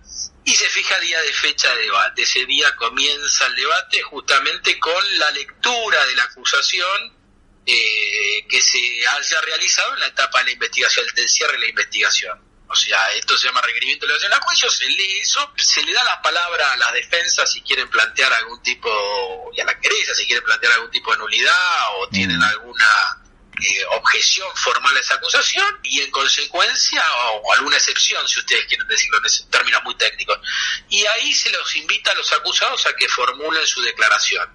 y 0.44 0.52
se 0.52 0.68
fija 0.70 1.00
día 1.00 1.22
de 1.22 1.32
fecha 1.32 1.74
de 1.74 1.84
debate. 1.84 2.24
Ese 2.24 2.46
día 2.46 2.76
comienza 2.76 3.48
el 3.48 3.56
debate 3.56 4.02
justamente 4.02 4.78
con 4.80 5.20
la 5.20 5.32
lectura 5.32 6.06
de 6.06 6.16
la 6.16 6.24
acusación 6.24 7.22
eh, 7.66 8.46
que 8.50 8.62
se 8.62 8.80
haya 9.08 9.42
realizado 9.42 9.94
en 9.94 10.00
la 10.02 10.08
etapa 10.08 10.40
de 10.40 10.46
la 10.46 10.52
investigación, 10.52 11.06
del 11.16 11.30
cierre 11.30 11.54
de 11.54 11.60
la 11.60 11.70
investigación. 11.70 12.51
O 12.72 12.76
sea, 12.76 13.12
esto 13.14 13.38
se 13.38 13.48
llama 13.48 13.62
requerimiento 13.62 14.06
de 14.06 14.14
elevación 14.14 14.34
a 14.34 14.42
juicio, 14.46 14.70
se 14.70 14.86
lee 14.88 15.20
eso, 15.20 15.52
se 15.58 15.84
le 15.84 15.92
da 15.94 16.04
la 16.04 16.22
palabra 16.22 16.72
a 16.72 16.78
las 16.78 16.94
defensas 16.94 17.52
si 17.52 17.62
quieren 17.62 17.90
plantear 17.90 18.32
algún 18.34 18.62
tipo, 18.64 19.52
y 19.54 19.60
a 19.60 19.66
la 19.66 19.80
querella 19.80 20.14
si 20.16 20.26
quieren 20.26 20.44
plantear 20.44 20.74
algún 20.74 20.90
tipo 20.92 21.12
de 21.12 21.18
nulidad 21.18 21.96
o 21.98 22.08
tienen 22.10 22.42
alguna 22.42 23.18
eh, 23.62 23.86
objeción 23.92 24.48
formal 24.56 24.96
a 24.96 25.00
esa 25.02 25.16
acusación 25.16 25.80
y 25.84 26.02
en 26.02 26.10
consecuencia, 26.12 27.04
o, 27.44 27.54
alguna 27.54 27.76
excepción, 27.78 28.26
si 28.28 28.40
ustedes 28.40 28.66
quieren 28.66 28.88
decirlo 28.88 29.18
en 29.20 29.26
ese- 29.26 29.44
términos 29.52 29.84
muy 29.84 29.94
técnicos. 29.96 30.40
Y 30.90 31.06
ahí 31.06 31.34
se 31.34 31.50
los 31.52 31.76
invita 31.76 32.12
a 32.12 32.16
los 32.16 32.32
acusados 32.32 32.86
a 32.88 32.96
que 32.96 33.08
formulen 33.10 33.68
su 33.68 33.82
declaración. 33.82 34.50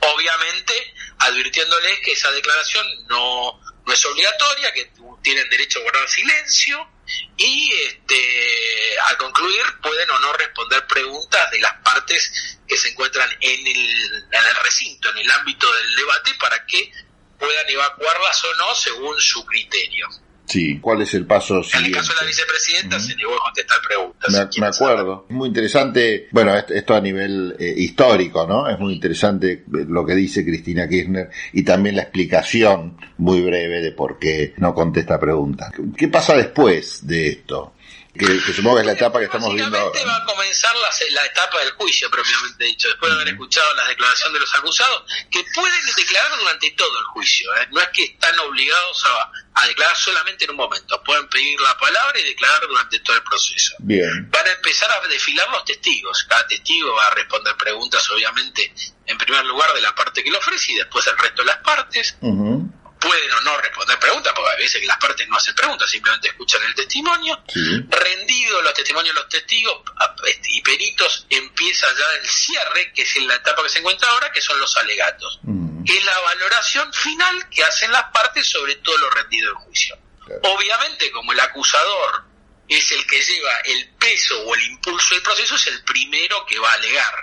Obviamente, 0.00 0.94
advirtiéndoles 1.18 2.00
que 2.04 2.12
esa 2.12 2.30
declaración 2.32 2.86
no, 3.06 3.60
no 3.84 3.92
es 3.92 4.04
obligatoria, 4.06 4.72
que 4.72 4.92
tienen 5.22 5.48
derecho 5.48 5.78
a 5.78 5.82
guardar 5.82 6.08
silencio 6.08 6.88
y 7.36 7.72
este, 7.72 8.98
al 9.08 9.16
concluir 9.16 9.62
pueden 9.82 10.10
o 10.10 10.18
no 10.20 10.32
responder 10.34 10.86
preguntas 10.86 11.50
de 11.50 11.60
las 11.60 11.74
partes 11.82 12.58
que 12.66 12.76
se 12.76 12.90
encuentran 12.90 13.28
en 13.40 13.66
el, 13.66 14.24
en 14.30 14.44
el 14.44 14.56
recinto, 14.62 15.10
en 15.10 15.18
el 15.18 15.30
ámbito 15.30 15.72
del 15.74 15.96
debate, 15.96 16.34
para 16.34 16.64
que 16.66 16.92
puedan 17.38 17.68
evacuarlas 17.68 18.44
o 18.44 18.54
no 18.54 18.74
según 18.74 19.20
su 19.20 19.44
criterio. 19.44 20.08
Sí. 20.44 20.78
¿Cuál 20.80 21.02
es 21.02 21.14
el 21.14 21.24
paso 21.26 21.54
En 21.54 21.60
el 21.60 21.64
siguiente? 21.64 21.98
caso 21.98 22.12
de 22.12 22.20
la 22.20 22.26
vicepresidenta 22.26 23.00
se 23.00 23.16
negó 23.16 23.34
a 23.34 23.42
contestar 23.44 23.78
preguntas. 23.86 24.58
Me, 24.58 24.66
acuerdo. 24.66 25.26
Muy 25.30 25.48
interesante. 25.48 26.28
Bueno, 26.30 26.54
esto, 26.56 26.74
esto 26.74 26.94
a 26.94 27.00
nivel 27.00 27.56
eh, 27.58 27.72
histórico, 27.76 28.46
¿no? 28.46 28.68
Es 28.68 28.78
muy 28.78 28.92
interesante 28.94 29.52
eh, 29.52 29.64
lo 29.88 30.04
que 30.04 30.14
dice 30.14 30.44
Cristina 30.44 30.88
Kirchner 30.88 31.30
y 31.52 31.62
también 31.62 31.96
la 31.96 32.02
explicación 32.02 32.96
muy 33.18 33.40
breve 33.42 33.80
de 33.80 33.92
por 33.92 34.18
qué 34.18 34.52
no 34.58 34.74
contesta 34.74 35.18
preguntas. 35.18 35.70
¿Qué- 35.74 35.82
¿Qué 35.96 36.08
pasa 36.08 36.36
después 36.36 37.06
de 37.06 37.28
esto? 37.28 37.74
Que, 38.14 38.26
que 38.26 38.52
supongo 38.52 38.76
que 38.76 38.80
es 38.82 38.86
la 38.86 38.92
etapa 38.92 39.18
que 39.20 39.24
estamos 39.24 39.54
viendo 39.54 39.78
ahora. 39.78 40.04
Va 40.04 40.16
a 40.16 40.24
comenzar 40.26 40.74
la, 40.76 40.90
la 41.12 41.24
etapa 41.24 41.58
del 41.60 41.72
juicio, 41.72 42.10
propiamente 42.10 42.64
dicho, 42.64 42.88
después 42.88 43.10
de 43.10 43.16
haber 43.16 43.28
escuchado 43.28 43.74
las 43.74 43.88
declaraciones 43.88 44.34
de 44.34 44.40
los 44.40 44.54
acusados, 44.54 45.04
que 45.30 45.42
pueden 45.54 45.80
declarar 45.96 46.38
durante 46.38 46.70
todo 46.72 46.98
el 46.98 47.04
juicio. 47.06 47.50
¿eh? 47.56 47.68
No 47.70 47.80
es 47.80 47.88
que 47.88 48.04
están 48.04 48.38
obligados 48.40 49.04
a, 49.06 49.62
a 49.62 49.66
declarar 49.66 49.96
solamente 49.96 50.44
en 50.44 50.50
un 50.50 50.56
momento, 50.56 51.02
pueden 51.02 51.26
pedir 51.28 51.58
la 51.60 51.76
palabra 51.78 52.20
y 52.20 52.24
declarar 52.24 52.60
durante 52.68 52.98
todo 53.00 53.16
el 53.16 53.22
proceso. 53.22 53.76
Bien. 53.78 54.30
Van 54.30 54.46
a 54.46 54.52
empezar 54.52 54.90
a 54.92 55.08
desfilar 55.08 55.48
los 55.48 55.64
testigos. 55.64 56.26
Cada 56.28 56.46
testigo 56.46 56.94
va 56.94 57.06
a 57.06 57.10
responder 57.14 57.56
preguntas, 57.56 58.10
obviamente, 58.10 58.74
en 59.06 59.16
primer 59.16 59.44
lugar 59.46 59.72
de 59.72 59.80
la 59.80 59.94
parte 59.94 60.22
que 60.22 60.30
lo 60.30 60.38
ofrece 60.38 60.72
y 60.72 60.76
después 60.76 61.02
del 61.06 61.16
resto 61.16 61.42
de 61.42 61.46
las 61.46 61.58
partes 61.58 62.16
Ujú. 62.20 62.70
Pueden 63.02 63.32
o 63.32 63.40
no 63.40 63.56
responder 63.58 63.98
preguntas, 63.98 64.32
porque 64.34 64.56
veces 64.62 64.80
que 64.80 64.86
las 64.86 64.98
partes 64.98 65.28
no 65.28 65.36
hacen 65.36 65.54
preguntas, 65.54 65.90
simplemente 65.90 66.28
escuchan 66.28 66.62
el 66.62 66.74
testimonio. 66.74 67.42
Rendido 67.88 68.62
los 68.62 68.74
testimonios 68.74 69.14
de 69.14 69.20
los 69.20 69.28
testigos 69.28 69.82
este, 70.26 70.48
y 70.52 70.62
peritos, 70.62 71.26
empieza 71.28 71.86
ya 71.88 72.20
el 72.20 72.28
cierre, 72.28 72.92
que 72.92 73.02
es 73.02 73.16
en 73.16 73.26
la 73.26 73.34
etapa 73.34 73.62
que 73.62 73.68
se 73.68 73.80
encuentra 73.80 74.08
ahora, 74.10 74.30
que 74.30 74.40
son 74.40 74.58
los 74.60 74.76
alegatos. 74.76 75.40
Mm. 75.42 75.84
Es 75.84 76.04
la 76.04 76.18
valoración 76.20 76.92
final 76.92 77.48
que 77.50 77.64
hacen 77.64 77.90
las 77.90 78.04
partes 78.12 78.48
sobre 78.48 78.76
todo 78.76 78.96
lo 78.98 79.10
rendido 79.10 79.50
en 79.50 79.56
juicio. 79.56 79.98
Obviamente, 80.42 81.10
como 81.10 81.32
el 81.32 81.40
acusador 81.40 82.24
es 82.68 82.92
el 82.92 83.06
que 83.06 83.20
lleva 83.20 83.52
el 83.64 83.88
peso 83.94 84.40
o 84.44 84.54
el 84.54 84.62
impulso 84.62 85.14
del 85.14 85.22
proceso, 85.22 85.56
es 85.56 85.66
el 85.66 85.82
primero 85.82 86.46
que 86.46 86.58
va 86.58 86.70
a 86.70 86.74
alegar, 86.74 87.14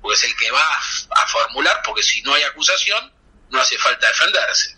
porque 0.00 0.16
es 0.16 0.24
el 0.24 0.36
que 0.36 0.50
va 0.50 0.80
a, 1.10 1.26
formular, 1.26 1.82
porque 1.84 2.02
si 2.02 2.22
no 2.22 2.34
hay 2.34 2.42
acusación, 2.44 3.12
no 3.50 3.60
hace 3.60 3.76
falta 3.78 4.06
defenderse. 4.08 4.76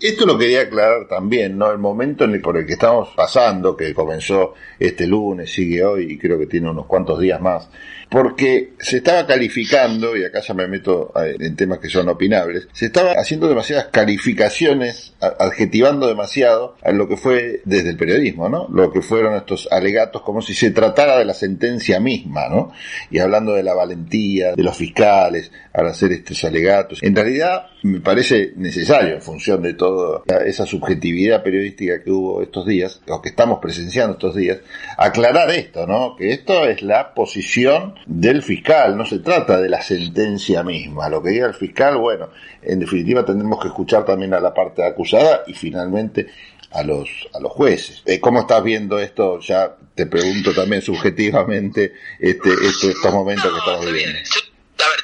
Esto 0.00 0.24
lo 0.24 0.38
quería 0.38 0.62
aclarar 0.62 1.06
también, 1.08 1.58
¿no? 1.58 1.70
El 1.70 1.76
momento 1.76 2.24
en 2.24 2.32
el, 2.32 2.40
por 2.40 2.56
el 2.56 2.64
que 2.64 2.72
estamos 2.72 3.10
pasando, 3.14 3.76
que 3.76 3.92
comenzó 3.92 4.54
este 4.78 5.06
lunes, 5.06 5.52
sigue 5.52 5.84
hoy 5.84 6.12
y 6.12 6.18
creo 6.18 6.38
que 6.38 6.46
tiene 6.46 6.70
unos 6.70 6.86
cuantos 6.86 7.20
días 7.20 7.38
más, 7.38 7.68
porque 8.08 8.72
se 8.78 8.98
estaba 8.98 9.26
calificando, 9.26 10.16
y 10.16 10.24
acá 10.24 10.40
ya 10.40 10.54
me 10.54 10.66
meto 10.66 11.12
en 11.16 11.54
temas 11.54 11.80
que 11.80 11.90
son 11.90 12.08
opinables, 12.08 12.68
se 12.72 12.86
estaba 12.86 13.12
haciendo 13.12 13.46
demasiadas 13.46 13.88
calificaciones, 13.88 15.12
adjetivando 15.20 16.06
demasiado 16.06 16.76
a 16.82 16.90
lo 16.92 17.06
que 17.06 17.18
fue 17.18 17.60
desde 17.66 17.90
el 17.90 17.98
periodismo, 17.98 18.48
¿no? 18.48 18.68
Lo 18.72 18.90
que 18.90 19.02
fueron 19.02 19.34
estos 19.34 19.68
alegatos 19.70 20.22
como 20.22 20.40
si 20.40 20.54
se 20.54 20.70
tratara 20.70 21.18
de 21.18 21.26
la 21.26 21.34
sentencia 21.34 22.00
misma, 22.00 22.48
¿no? 22.48 22.72
Y 23.10 23.18
hablando 23.18 23.52
de 23.52 23.62
la 23.62 23.74
valentía 23.74 24.54
de 24.54 24.62
los 24.62 24.76
fiscales 24.76 25.52
al 25.74 25.88
hacer 25.88 26.12
estos 26.12 26.42
alegatos. 26.44 27.02
En 27.02 27.14
realidad, 27.14 27.66
me 27.82 28.00
parece 28.00 28.52
necesario, 28.56 29.14
en 29.14 29.22
función 29.22 29.62
de 29.62 29.74
toda 29.74 30.22
esa 30.44 30.66
subjetividad 30.66 31.42
periodística 31.42 32.02
que 32.02 32.10
hubo 32.10 32.42
estos 32.42 32.66
días, 32.66 33.00
o 33.08 33.22
que 33.22 33.28
estamos 33.28 33.60
presenciando 33.60 34.14
estos 34.14 34.34
días, 34.34 34.58
aclarar 34.96 35.50
esto, 35.50 35.86
¿no? 35.86 36.16
Que 36.16 36.32
esto 36.32 36.64
es 36.64 36.82
la 36.82 37.14
posición 37.14 37.94
del 38.06 38.42
fiscal, 38.42 38.96
no 38.96 39.04
se 39.04 39.20
trata 39.20 39.60
de 39.60 39.68
la 39.68 39.80
sentencia 39.80 40.62
misma. 40.62 41.08
Lo 41.08 41.22
que 41.22 41.30
diga 41.30 41.46
el 41.46 41.54
fiscal, 41.54 41.96
bueno, 41.98 42.30
en 42.62 42.80
definitiva 42.80 43.24
tendremos 43.24 43.60
que 43.60 43.68
escuchar 43.68 44.04
también 44.04 44.34
a 44.34 44.40
la 44.40 44.52
parte 44.52 44.84
acusada 44.84 45.42
y 45.46 45.54
finalmente 45.54 46.26
a 46.70 46.82
los 46.82 47.08
a 47.32 47.40
los 47.40 47.52
jueces. 47.52 48.02
Eh, 48.04 48.20
¿Cómo 48.20 48.40
estás 48.40 48.62
viendo 48.62 48.98
esto? 48.98 49.40
Ya 49.40 49.74
te 49.94 50.06
pregunto 50.06 50.52
también 50.52 50.82
subjetivamente 50.82 51.94
este, 52.18 52.50
este 52.50 52.88
estos 52.88 53.12
momentos 53.12 53.50
que 53.50 53.58
estamos 53.58 53.86
viviendo. 53.86 54.18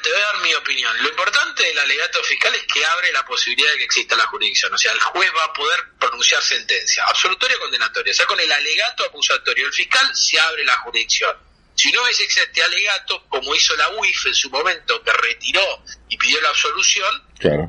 Te 0.05 0.11
voy 0.11 0.21
a 0.21 0.25
dar 0.25 0.41
mi 0.41 0.53
opinión. 0.53 0.95
Lo 1.01 1.09
importante 1.09 1.63
del 1.63 1.79
alegato 1.79 2.23
fiscal 2.23 2.53
es 2.53 2.63
que 2.71 2.85
abre 2.85 3.11
la 3.11 3.25
posibilidad 3.25 3.71
de 3.71 3.77
que 3.79 3.85
exista 3.85 4.15
la 4.15 4.27
jurisdicción. 4.27 4.73
O 4.73 4.77
sea, 4.77 4.91
el 4.91 4.99
juez 4.99 5.31
va 5.35 5.45
a 5.45 5.53
poder 5.53 5.79
pronunciar 5.99 6.41
sentencia, 6.43 7.03
absolutoria 7.05 7.57
o 7.57 7.61
condenatoria. 7.61 8.11
O 8.11 8.15
sea, 8.15 8.25
con 8.25 8.39
el 8.39 8.51
alegato 8.51 9.03
acusatorio 9.03 9.65
del 9.65 9.73
fiscal 9.73 10.07
se 10.13 10.39
abre 10.39 10.63
la 10.63 10.77
jurisdicción 10.77 11.35
si 11.75 11.91
no 11.91 12.01
hubiese 12.03 12.23
este 12.23 12.63
alegato, 12.63 13.25
como 13.27 13.53
hizo 13.53 13.75
la 13.75 13.89
UIF 13.89 14.27
en 14.27 14.33
su 14.33 14.49
momento, 14.49 15.03
que 15.03 15.11
retiró 15.11 15.83
y 16.07 16.17
pidió 16.17 16.39
la 16.41 16.49
absolución, 16.49 17.21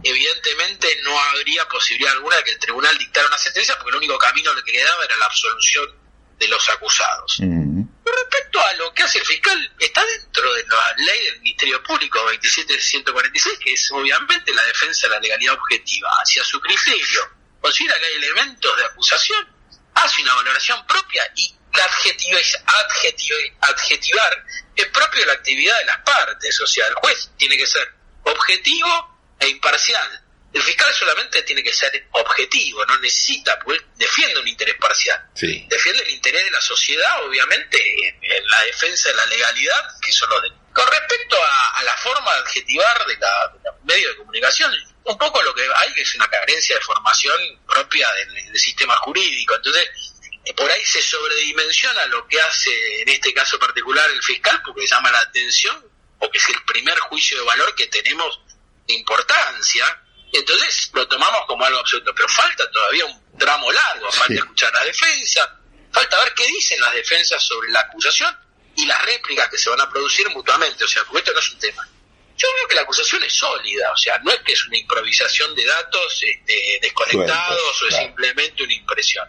evidentemente 0.05 0.87
no 1.03 1.19
habría 1.21 1.67
posibilidad 1.67 2.13
alguna 2.13 2.37
de 2.37 2.45
que 2.45 2.51
el 2.53 2.59
tribunal 2.59 2.97
dictara 2.99 3.27
una 3.27 3.37
sentencia, 3.37 3.75
porque 3.75 3.91
el 3.91 3.97
único 3.97 4.17
camino 4.17 4.55
que 4.55 4.73
quedaba 4.73 5.05
era 5.05 5.17
la 5.17 5.27
absolución 5.27 5.91
de 6.39 6.49
los 6.49 6.69
acusados. 6.69 7.41
Respecto 8.17 8.61
a 8.65 8.73
lo 8.75 8.95
que 8.95 9.03
hace 9.03 9.19
el 9.19 9.27
fiscal, 9.27 9.75
está 9.79 10.03
dentro 10.07 10.55
de 10.55 10.65
la 10.65 10.95
ley 10.97 11.25
del 11.27 11.41
Ministerio 11.41 11.83
Público 11.83 12.19
27146, 12.25 13.59
que 13.63 13.75
es 13.75 13.91
obviamente 13.93 14.55
la 14.55 14.63
defensa 14.65 15.07
de 15.07 15.15
la 15.15 15.21
legalidad 15.21 15.55
objetiva. 15.55 16.09
Hacia 16.23 16.43
su 16.43 16.59
criterio, 16.61 17.29
considera 17.61 17.99
que 17.99 18.07
hay 18.07 18.15
elementos 18.15 18.77
de 18.77 18.85
acusación, 18.87 19.47
hace 19.95 20.23
una 20.23 20.35
valoración 20.35 20.87
propia 20.87 21.31
y 21.35 21.55
adjetivar 23.61 24.45
es 24.75 24.87
propio 24.87 25.21
de 25.21 25.27
la 25.27 25.33
actividad 25.35 25.79
de 25.79 25.85
las 25.85 25.99
partes, 25.99 26.61
o 26.61 26.67
sea, 26.67 26.87
el 26.87 26.95
juez 26.95 27.31
tiene 27.37 27.57
que 27.57 27.67
ser 27.67 27.95
objetivo 28.25 29.35
e 29.41 29.49
imparcial. 29.49 30.26
El 30.57 30.63
fiscal 30.63 30.91
solamente 30.95 31.43
tiene 31.43 31.63
que 31.63 31.71
ser 31.71 32.09
objetivo, 32.13 32.83
no 32.87 32.97
necesita, 32.97 33.59
porque 33.59 33.79
defiende 33.97 34.41
un 34.41 34.49
interés 34.49 34.75
parcial. 34.77 35.23
Defiende 35.35 36.03
el 36.03 36.11
interés 36.13 36.45
de 36.45 36.51
la 36.51 36.63
sociedad, 36.63 37.25
obviamente, 37.27 37.79
en, 38.09 38.49
la 38.49 38.63
defensa 38.63 39.11
de 39.11 39.17
la 39.17 39.27
legalidad, 39.27 40.01
que 40.01 40.11
son 40.11 40.31
los 40.31 40.41
de... 40.41 40.53
Con 40.73 40.87
respecto 40.91 41.37
a, 41.45 41.83
la 41.83 41.95
forma 41.99 42.33
de 42.33 42.39
adjetivar 42.41 43.05
de, 43.05 43.19
la, 43.19 43.53
los 43.67 43.85
medios 43.85 44.13
de 44.13 44.17
comunicación, 44.17 44.73
un 45.05 45.19
poco 45.19 45.43
lo 45.43 45.55
que 45.55 45.69
hay 45.77 45.93
que 45.93 46.01
es 46.01 46.15
una 46.15 46.29
carencia 46.31 46.75
de 46.77 46.81
formación 46.81 47.39
propia 47.67 48.11
del 48.15 48.59
sistema 48.59 48.97
jurídico. 48.97 49.57
Entonces, 49.57 49.91
por 50.57 50.71
ahí 50.71 50.85
se 50.87 51.03
sobredimensiona 51.03 52.07
lo 52.07 52.27
que 52.27 52.41
hace 52.41 53.03
en 53.03 53.11
este 53.11 53.35
caso 53.35 53.59
particular 53.59 54.11
el 54.11 54.23
fiscal 54.23 54.63
porque 54.65 54.87
llama 54.87 55.13
la 55.13 55.21
atención, 55.21 55.85
porque 56.19 56.39
es 56.39 56.49
el 56.49 56.65
primer 56.65 56.99
juicio 57.01 57.37
de 57.37 57.45
valor 57.45 57.75
que 57.75 57.89
tenemos 57.89 58.41
de 58.87 58.95
importancia, 58.95 60.03
entonces 60.39 60.91
lo 60.95 61.07
tomamos 61.09 61.47
como 61.47 61.65
algo 61.65 61.79
absoluto, 61.79 62.15
pero 62.15 62.29
falta 62.29 62.71
todavía 62.71 63.07
un 63.07 63.39
tramo 63.39 63.71
largo, 63.71 64.11
falta 64.13 64.35
escuchar 64.35 64.73
la 64.73 64.85
defensa, 64.85 65.59
falta 65.93 66.19
ver 66.25 66.35
qué 66.35 66.47
dicen 66.47 66.81
las 66.81 66.95
defensas 66.95 67.43
sobre 67.43 67.71
la 67.71 67.81
acusación 67.81 68.37
y 68.77 68.87
las 68.87 69.05
réplicas 69.05 69.49
que 69.49 69.59
se 69.59 69.71
van 69.71 69.81
a 69.81 69.91
producir 69.91 70.29
mutuamente, 70.31 70.85
o 70.85 70.89
sea, 70.89 71.05
porque 71.05 71.19
esto 71.19 71.33
no 71.33 71.39
es 71.39 71.51
un 71.51 71.59
tema. 71.59 71.89
Yo 72.37 72.49
creo 72.55 72.69
que 72.69 72.75
la 72.75 72.83
acusación 72.83 73.23
es 73.25 73.33
sólida, 73.33 73.91
o 73.93 73.97
sea, 73.97 74.19
no 74.19 74.31
es 74.31 74.41
que 74.41 74.53
es 74.53 74.67
una 74.67 74.77
improvisación 74.77 75.55
de 75.55 75.65
datos 75.65 76.23
este, 76.23 76.79
desconectados 76.83 77.83
o 77.83 77.89
es 77.89 77.97
simplemente 77.97 78.63
una 78.63 78.75
impresión 78.75 79.27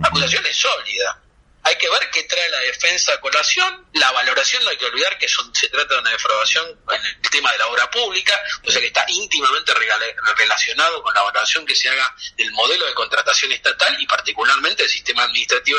la 0.00 0.08
acusación 0.08 0.44
es 0.46 0.56
sólida. 0.56 1.20
Hay 1.64 1.76
que 1.76 1.88
ver 1.88 2.10
qué 2.10 2.24
trae 2.24 2.48
la 2.50 2.58
defensa 2.60 3.12
a 3.12 3.20
colación. 3.20 3.86
La 3.94 4.10
valoración 4.10 4.64
no 4.64 4.70
hay 4.70 4.76
que 4.76 4.86
olvidar 4.86 5.16
que 5.18 5.28
son, 5.28 5.54
se 5.54 5.68
trata 5.68 5.94
de 5.94 6.00
una 6.00 6.10
defraudación 6.10 6.66
en 6.90 7.06
el 7.06 7.30
tema 7.30 7.52
de 7.52 7.58
la 7.58 7.68
obra 7.68 7.88
pública, 7.90 8.40
o 8.66 8.70
sea 8.70 8.80
que 8.80 8.88
está 8.88 9.04
íntimamente 9.08 9.72
relacionado 10.36 11.02
con 11.02 11.14
la 11.14 11.22
valoración 11.22 11.64
que 11.64 11.76
se 11.76 11.88
haga 11.88 12.14
del 12.36 12.50
modelo 12.52 12.86
de 12.86 12.94
contratación 12.94 13.52
estatal 13.52 13.96
y 14.00 14.06
particularmente 14.06 14.82
el 14.82 14.88
sistema 14.88 15.22
administrativo 15.22 15.78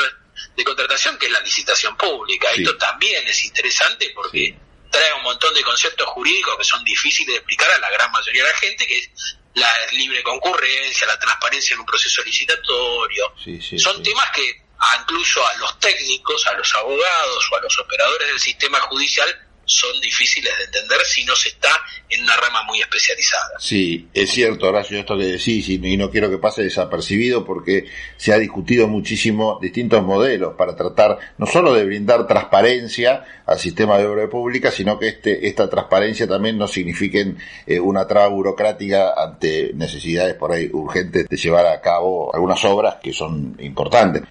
de 0.56 0.64
contratación, 0.64 1.18
que 1.18 1.26
es 1.26 1.32
la 1.32 1.40
licitación 1.40 1.96
pública. 1.96 2.50
Esto 2.52 2.76
también 2.76 3.26
es 3.28 3.44
interesante 3.44 4.10
porque 4.14 4.56
trae 4.90 5.12
un 5.14 5.22
montón 5.22 5.52
de 5.52 5.62
conceptos 5.62 6.06
jurídicos 6.08 6.56
que 6.56 6.64
son 6.64 6.82
difíciles 6.84 7.34
de 7.34 7.36
explicar 7.36 7.70
a 7.70 7.78
la 7.78 7.90
gran 7.90 8.10
mayoría 8.10 8.44
de 8.44 8.50
la 8.50 8.58
gente, 8.58 8.86
que 8.86 8.98
es 8.98 9.10
la 9.54 9.70
libre 9.92 10.22
concurrencia, 10.22 11.06
la 11.06 11.18
transparencia 11.18 11.74
en 11.74 11.80
un 11.80 11.86
proceso 11.86 12.22
licitatorio. 12.22 13.34
Son 13.76 14.02
temas 14.02 14.30
que 14.30 14.63
incluso 15.00 15.46
a 15.46 15.54
los 15.58 15.78
técnicos, 15.78 16.46
a 16.46 16.54
los 16.54 16.74
abogados 16.74 17.50
o 17.50 17.56
a 17.56 17.60
los 17.60 17.78
operadores 17.78 18.28
del 18.28 18.40
sistema 18.40 18.80
judicial 18.80 19.28
son 19.66 20.00
difíciles 20.00 20.52
de 20.58 20.64
entender 20.64 20.98
si 21.04 21.24
no 21.24 21.34
se 21.34 21.50
está 21.50 21.70
en 22.08 22.22
una 22.22 22.36
rama 22.36 22.62
muy 22.64 22.80
especializada. 22.80 23.58
Sí, 23.58 24.08
es 24.12 24.30
cierto, 24.30 24.68
Horacio, 24.68 24.98
esto 24.98 25.16
que 25.16 25.24
decís, 25.24 25.68
y, 25.68 25.96
no 25.96 26.10
quiero 26.10 26.30
que 26.30 26.38
pase 26.38 26.62
desapercibido 26.62 27.44
porque 27.44 27.86
se 28.16 28.32
ha 28.32 28.38
discutido 28.38 28.88
muchísimo 28.88 29.58
distintos 29.60 30.02
modelos 30.02 30.54
para 30.56 30.76
tratar 30.76 31.18
no 31.38 31.46
solo 31.46 31.74
de 31.74 31.84
brindar 31.84 32.26
transparencia 32.26 33.42
al 33.46 33.58
sistema 33.58 33.98
de 33.98 34.06
obra 34.06 34.28
pública, 34.28 34.70
sino 34.70 34.98
que 34.98 35.08
este, 35.08 35.46
esta 35.46 35.68
transparencia 35.68 36.28
también 36.28 36.58
no 36.58 36.68
signifique 36.68 37.34
eh, 37.66 37.80
una 37.80 38.06
traba 38.06 38.28
burocrática 38.28 39.14
ante 39.16 39.72
necesidades 39.74 40.34
por 40.34 40.52
ahí 40.52 40.68
urgentes 40.72 41.28
de 41.28 41.36
llevar 41.36 41.66
a 41.66 41.80
cabo 41.80 42.34
algunas 42.34 42.62
obras 42.64 42.96
que 43.02 43.12
son 43.12 43.56
importantes 43.60 44.22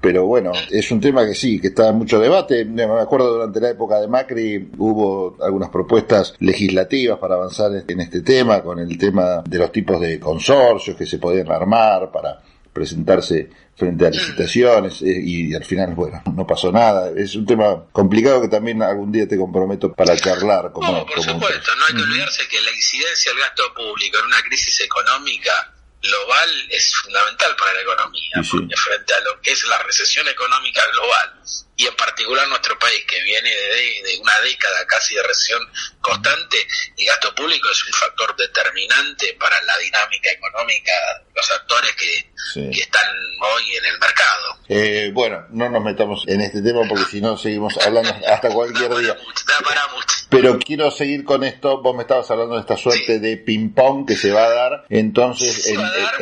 pero 0.00 0.26
bueno, 0.26 0.52
es 0.70 0.90
un 0.90 1.00
tema 1.00 1.26
que 1.26 1.34
sí, 1.34 1.60
que 1.60 1.68
está 1.68 1.88
en 1.88 1.96
mucho 1.96 2.18
debate. 2.18 2.64
Me 2.64 2.84
acuerdo 2.84 3.34
durante 3.34 3.60
la 3.60 3.70
época 3.70 4.00
de 4.00 4.08
Macri 4.08 4.70
hubo 4.78 5.36
algunas 5.42 5.70
propuestas 5.70 6.34
legislativas 6.38 7.18
para 7.18 7.34
avanzar 7.34 7.70
en 7.86 8.00
este 8.00 8.22
tema, 8.22 8.62
con 8.62 8.78
el 8.78 8.96
tema 8.96 9.42
de 9.44 9.58
los 9.58 9.72
tipos 9.72 10.00
de 10.00 10.20
consorcios 10.20 10.96
que 10.96 11.06
se 11.06 11.18
podían 11.18 11.50
armar 11.50 12.10
para 12.12 12.40
presentarse 12.72 13.50
frente 13.74 14.06
a 14.06 14.10
licitaciones 14.10 15.02
eh, 15.02 15.20
y 15.22 15.54
al 15.54 15.64
final, 15.64 15.94
bueno, 15.94 16.22
no 16.34 16.46
pasó 16.46 16.70
nada. 16.70 17.10
Es 17.16 17.34
un 17.34 17.46
tema 17.46 17.84
complicado 17.92 18.40
que 18.40 18.48
también 18.48 18.82
algún 18.82 19.10
día 19.10 19.26
te 19.26 19.36
comprometo 19.36 19.92
para 19.92 20.16
charlar. 20.16 20.72
Como, 20.72 20.92
no, 20.92 21.06
por 21.06 21.22
supuesto, 21.22 21.70
no 21.76 21.84
hay 21.88 21.94
que 21.94 22.02
olvidarse 22.02 22.42
que 22.48 22.60
la 22.60 22.72
incidencia 22.72 23.32
del 23.32 23.40
gasto 23.40 23.62
público 23.74 24.18
en 24.18 24.26
una 24.26 24.42
crisis 24.42 24.80
económica 24.80 25.77
global 26.00 26.50
es 26.70 26.94
fundamental 26.94 27.56
para 27.56 27.72
la 27.74 27.80
economía, 27.82 28.36
porque 28.50 28.76
frente 28.76 29.14
a 29.14 29.20
lo 29.20 29.40
que 29.40 29.52
es 29.52 29.64
la 29.64 29.78
recesión 29.78 30.28
económica 30.28 30.86
global, 30.92 31.42
y 31.76 31.86
en 31.86 31.94
particular 31.94 32.46
nuestro 32.48 32.76
país, 32.78 33.04
que 33.06 33.22
viene 33.22 33.50
de, 33.50 34.18
una 34.20 34.40
década 34.40 34.84
casi 34.86 35.14
de 35.14 35.22
recesión 35.22 35.60
constante, 36.00 36.66
el 36.96 37.06
gasto 37.06 37.32
público 37.34 37.68
es 37.70 37.86
un 37.86 37.92
factor 37.92 38.34
determinante 38.36 39.36
para 39.38 39.62
la 39.62 39.78
dinámica 39.78 40.30
económica 40.30 40.92
de 41.24 41.32
los 41.34 41.50
actores 41.52 41.94
que, 41.94 42.28
están 42.72 43.06
hoy 43.40 43.76
en 43.76 43.84
el 43.84 43.98
mercado. 44.00 44.58
Eh, 44.68 45.10
bueno, 45.12 45.46
no 45.50 45.68
nos 45.68 45.84
metamos 45.84 46.24
en 46.26 46.40
este 46.40 46.62
tema 46.62 46.80
porque 46.88 47.04
si 47.04 47.20
no 47.20 47.36
seguimos 47.36 47.76
hablando 47.78 48.12
hasta 48.26 48.48
cualquier 48.48 48.96
día. 48.96 49.16
para 49.62 49.86
mucho. 49.88 50.16
Pero 50.30 50.58
quiero 50.58 50.90
seguir 50.90 51.24
con 51.24 51.44
esto. 51.44 51.80
Vos 51.80 51.96
me 51.96 52.02
estabas 52.02 52.30
hablando 52.30 52.54
de 52.54 52.60
esta 52.60 52.76
suerte 52.76 53.18
de 53.18 53.36
ping-pong 53.38 54.06
que 54.06 54.16
se 54.16 54.30
va 54.30 54.44
a 54.44 54.50
dar. 54.50 54.84
Entonces, 54.88 55.66
en, 55.68 55.80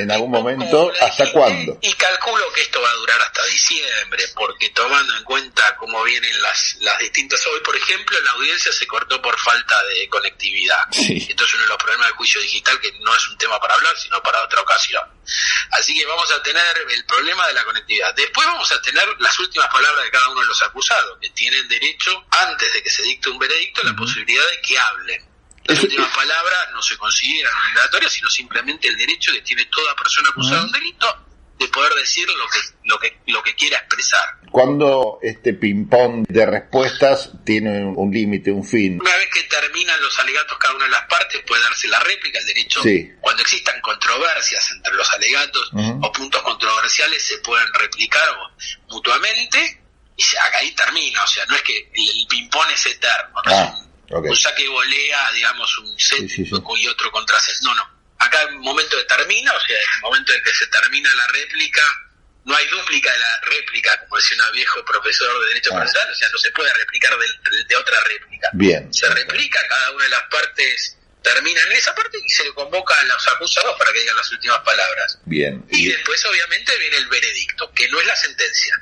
dar 0.08 0.16
algún 0.16 0.30
momento, 0.30 0.92
¿hasta 1.00 1.30
cuándo? 1.32 1.78
Y 1.82 1.92
calculo 1.94 2.44
que 2.54 2.62
esto 2.62 2.80
va 2.80 2.90
a 2.90 2.94
durar 2.94 3.20
hasta 3.20 3.44
diciembre, 3.46 4.24
porque 4.34 4.70
tomando 4.70 5.16
en 5.16 5.24
cuenta 5.24 5.76
cómo 5.76 6.02
vienen 6.04 6.40
las, 6.42 6.76
las 6.80 6.98
distintas... 6.98 7.44
Hoy, 7.46 7.60
por 7.64 7.76
ejemplo, 7.76 8.18
la 8.20 8.30
audiencia 8.32 8.72
se 8.72 8.86
cortó 8.86 9.20
por 9.20 9.38
falta 9.38 9.76
de 9.84 10.08
conectividad. 10.08 10.80
Sí. 10.92 11.26
Esto 11.28 11.44
es 11.44 11.54
uno 11.54 11.62
de 11.64 11.68
los 11.68 11.78
problemas 11.78 12.06
del 12.08 12.16
juicio 12.16 12.40
digital, 12.40 12.80
que 12.80 12.92
no 13.00 13.14
es 13.14 13.28
un 13.28 13.38
tema 13.38 13.58
para 13.60 13.74
hablar, 13.74 13.96
sino 13.96 14.22
para 14.22 14.42
otra 14.42 14.60
ocasión. 14.60 15.02
Así 15.72 15.94
que 15.94 16.06
vamos 16.06 16.30
a 16.32 16.42
tener 16.42 16.62
el 16.88 17.04
problema 17.04 17.46
de 17.48 17.54
la 17.54 17.64
conectividad. 17.64 18.14
Después 18.14 18.46
vamos 18.46 18.70
a 18.70 18.80
tener 18.80 19.04
las 19.18 19.38
últimas 19.38 19.68
palabras 19.68 20.04
de 20.04 20.10
cada 20.10 20.28
uno 20.28 20.40
de 20.40 20.46
los 20.46 20.62
acusados, 20.62 21.18
que 21.20 21.30
tienen 21.30 21.66
derecho, 21.68 22.24
antes 22.30 22.72
de 22.72 22.82
que 22.82 22.90
se 22.90 23.02
dicte 23.02 23.30
un 23.30 23.38
veredicto, 23.38 23.82
la 23.82 23.95
posibilidad 23.96 24.44
de 24.50 24.60
que 24.60 24.78
hablen. 24.78 25.22
Las 25.64 25.82
últimas 25.82 26.14
palabras 26.14 26.68
no 26.72 26.80
se 26.80 26.96
consideran 26.96 27.52
obligatorias, 27.70 28.12
sino 28.12 28.30
simplemente 28.30 28.86
el 28.86 28.96
derecho 28.96 29.32
que 29.32 29.42
tiene 29.42 29.64
toda 29.64 29.96
persona 29.96 30.28
acusada 30.28 30.60
de 30.60 30.66
un 30.66 30.72
delito 30.72 31.22
de 31.58 31.68
poder 31.68 31.92
decir 31.94 32.28
lo 32.28 32.46
que, 32.48 32.58
lo 32.84 32.98
que, 32.98 33.18
lo 33.32 33.42
que 33.42 33.54
quiera 33.54 33.78
expresar. 33.78 34.20
¿Cuándo 34.50 35.18
este 35.22 35.54
ping-pong 35.54 36.26
de 36.28 36.46
respuestas 36.46 37.30
tiene 37.44 37.82
un, 37.82 37.94
un 37.96 38.12
límite, 38.12 38.52
un 38.52 38.62
fin? 38.64 38.98
Una 39.00 39.16
vez 39.16 39.28
que 39.32 39.42
terminan 39.44 40.00
los 40.02 40.16
alegatos 40.20 40.56
cada 40.58 40.74
una 40.74 40.84
de 40.84 40.90
las 40.90 41.06
partes, 41.06 41.42
puede 41.46 41.62
darse 41.62 41.88
la 41.88 41.98
réplica, 42.00 42.38
el 42.38 42.46
derecho, 42.46 42.82
Sí. 42.82 43.10
cuando 43.20 43.42
existan 43.42 43.80
controversias 43.80 44.70
entre 44.70 44.94
los 44.94 45.10
alegatos 45.10 45.70
Ujú. 45.72 46.00
o 46.06 46.12
puntos 46.12 46.42
controversiales, 46.42 47.22
se 47.26 47.38
pueden 47.38 47.66
replicar 47.74 48.28
mutuamente 48.90 49.82
y 50.16 50.22
se, 50.22 50.38
acá 50.38 50.58
ahí 50.58 50.72
termina. 50.74 51.22
O 51.22 51.26
sea, 51.28 51.44
no 51.46 51.56
es 51.56 51.62
que 51.62 51.76
el, 51.78 52.26
ping-pong 52.28 52.70
es 52.72 52.86
eterno, 52.86 53.40
no 53.44 53.52
Ah, 53.52 53.74
es 54.08 54.12
un, 54.30 54.36
saque 54.36 54.62
y 54.62 54.68
volea, 54.68 55.30
digamos, 55.32 55.78
un 55.78 55.98
set 55.98 56.18
Sí, 56.20 56.28
sí, 56.28 56.46
sí. 56.46 56.54
y 56.78 56.86
otro 56.88 57.10
contra 57.10 57.38
set. 57.40 57.56
No, 57.62 57.74
no. 57.74 57.96
Acá 58.18 58.42
el 58.42 58.56
momento 58.60 58.96
de 58.96 59.04
termina, 59.04 59.52
o 59.52 59.60
sea, 59.60 59.76
en 59.76 59.90
el 59.96 60.00
momento 60.00 60.32
en 60.32 60.42
que 60.42 60.54
se 60.54 60.66
termina 60.68 61.12
la 61.14 61.26
réplica, 61.28 61.82
no 62.44 62.54
hay 62.56 62.66
dúplica 62.68 63.12
de 63.12 63.18
la 63.18 63.40
réplica, 63.42 63.98
como 64.00 64.16
decía 64.16 64.38
un 64.46 64.52
viejo 64.52 64.84
profesor 64.84 65.40
de 65.42 65.48
Derecho 65.48 65.70
Ah. 65.74 65.80
Procesal, 65.80 66.10
o 66.10 66.14
sea, 66.14 66.28
no 66.30 66.38
se 66.38 66.50
puede 66.52 66.72
replicar 66.74 67.12
de, 67.18 67.64
de 67.64 67.76
otra 67.76 67.96
réplica 68.04 68.48
Bien. 68.54 68.94
se 68.94 69.08
replica, 69.10 69.58
cada 69.68 69.90
una 69.90 70.04
de 70.04 70.10
las 70.10 70.22
partes 70.30 70.96
termina 71.22 71.60
en 71.62 71.72
esa 71.72 71.92
parte 71.94 72.16
y 72.24 72.28
se 72.30 72.44
le 72.44 72.54
convoca 72.54 72.94
a 72.98 73.02
los 73.04 73.26
acusados 73.26 73.76
para 73.76 73.92
que 73.92 73.98
digan 73.98 74.16
las 74.16 74.30
últimas 74.30 74.60
palabras. 74.60 75.18
Bien. 75.24 75.64
Y 75.72 75.88
Y- 75.88 75.92
después 75.92 76.24
obviamente 76.24 76.78
viene 76.78 76.96
el 76.98 77.08
veredicto, 77.08 77.70
que 77.74 77.88
no 77.88 78.00
es 78.00 78.06
la 78.06 78.14
sentencia. 78.16 78.80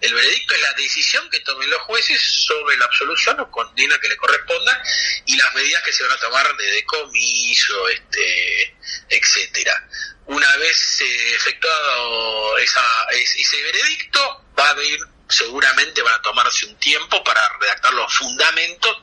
El 0.00 0.14
veredicto 0.14 0.54
es 0.54 0.60
la 0.60 0.72
decisión 0.74 1.28
que 1.30 1.40
tomen 1.40 1.68
los 1.70 1.80
jueces 1.82 2.22
sobre 2.46 2.76
la 2.76 2.84
absolución 2.84 3.40
o 3.40 3.50
condena 3.50 3.98
que 3.98 4.08
le 4.08 4.16
corresponda 4.16 4.80
y 5.26 5.36
las 5.36 5.52
medidas 5.54 5.82
que 5.82 5.92
se 5.92 6.04
van 6.04 6.12
a 6.12 6.20
tomar 6.20 6.56
de 6.56 6.66
decomiso, 6.72 7.88
este, 7.88 8.76
etcétera. 9.08 9.88
Una 10.26 10.56
vez 10.56 11.00
eh, 11.00 11.34
efectuado 11.34 12.58
esa, 12.58 12.82
es- 13.12 13.34
ese 13.36 13.62
veredicto, 13.62 14.44
va 14.58 14.66
a 14.68 14.70
haber, 14.70 14.98
seguramente 15.28 16.02
van 16.02 16.14
a 16.14 16.22
tomarse 16.22 16.66
un 16.66 16.76
tiempo 16.78 17.22
para 17.24 17.40
redactar 17.60 17.92
los 17.94 18.12
fundamentos 18.14 18.96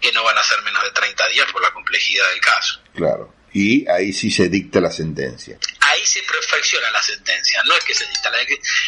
que 0.00 0.12
no 0.12 0.22
van 0.24 0.36
a 0.36 0.42
ser 0.42 0.60
menos 0.62 0.82
de 0.82 0.90
30 0.90 1.28
días 1.28 1.50
por 1.52 1.62
la 1.62 1.72
complejidad 1.72 2.28
del 2.30 2.40
caso. 2.40 2.80
Claro. 2.94 3.34
Y 3.54 3.86
ahí 3.88 4.12
sí 4.12 4.30
se 4.30 4.48
dicta 4.48 4.80
la 4.80 4.90
sentencia. 4.90 5.58
ahí 5.80 6.06
se 6.06 6.22
perfecciona 6.22 6.90
la 6.90 7.02
sentencia, 7.02 7.62
no 7.64 7.76
es 7.76 7.84
que 7.84 7.94
se 7.94 8.06
dicta, 8.06 8.30
la, 8.30 8.38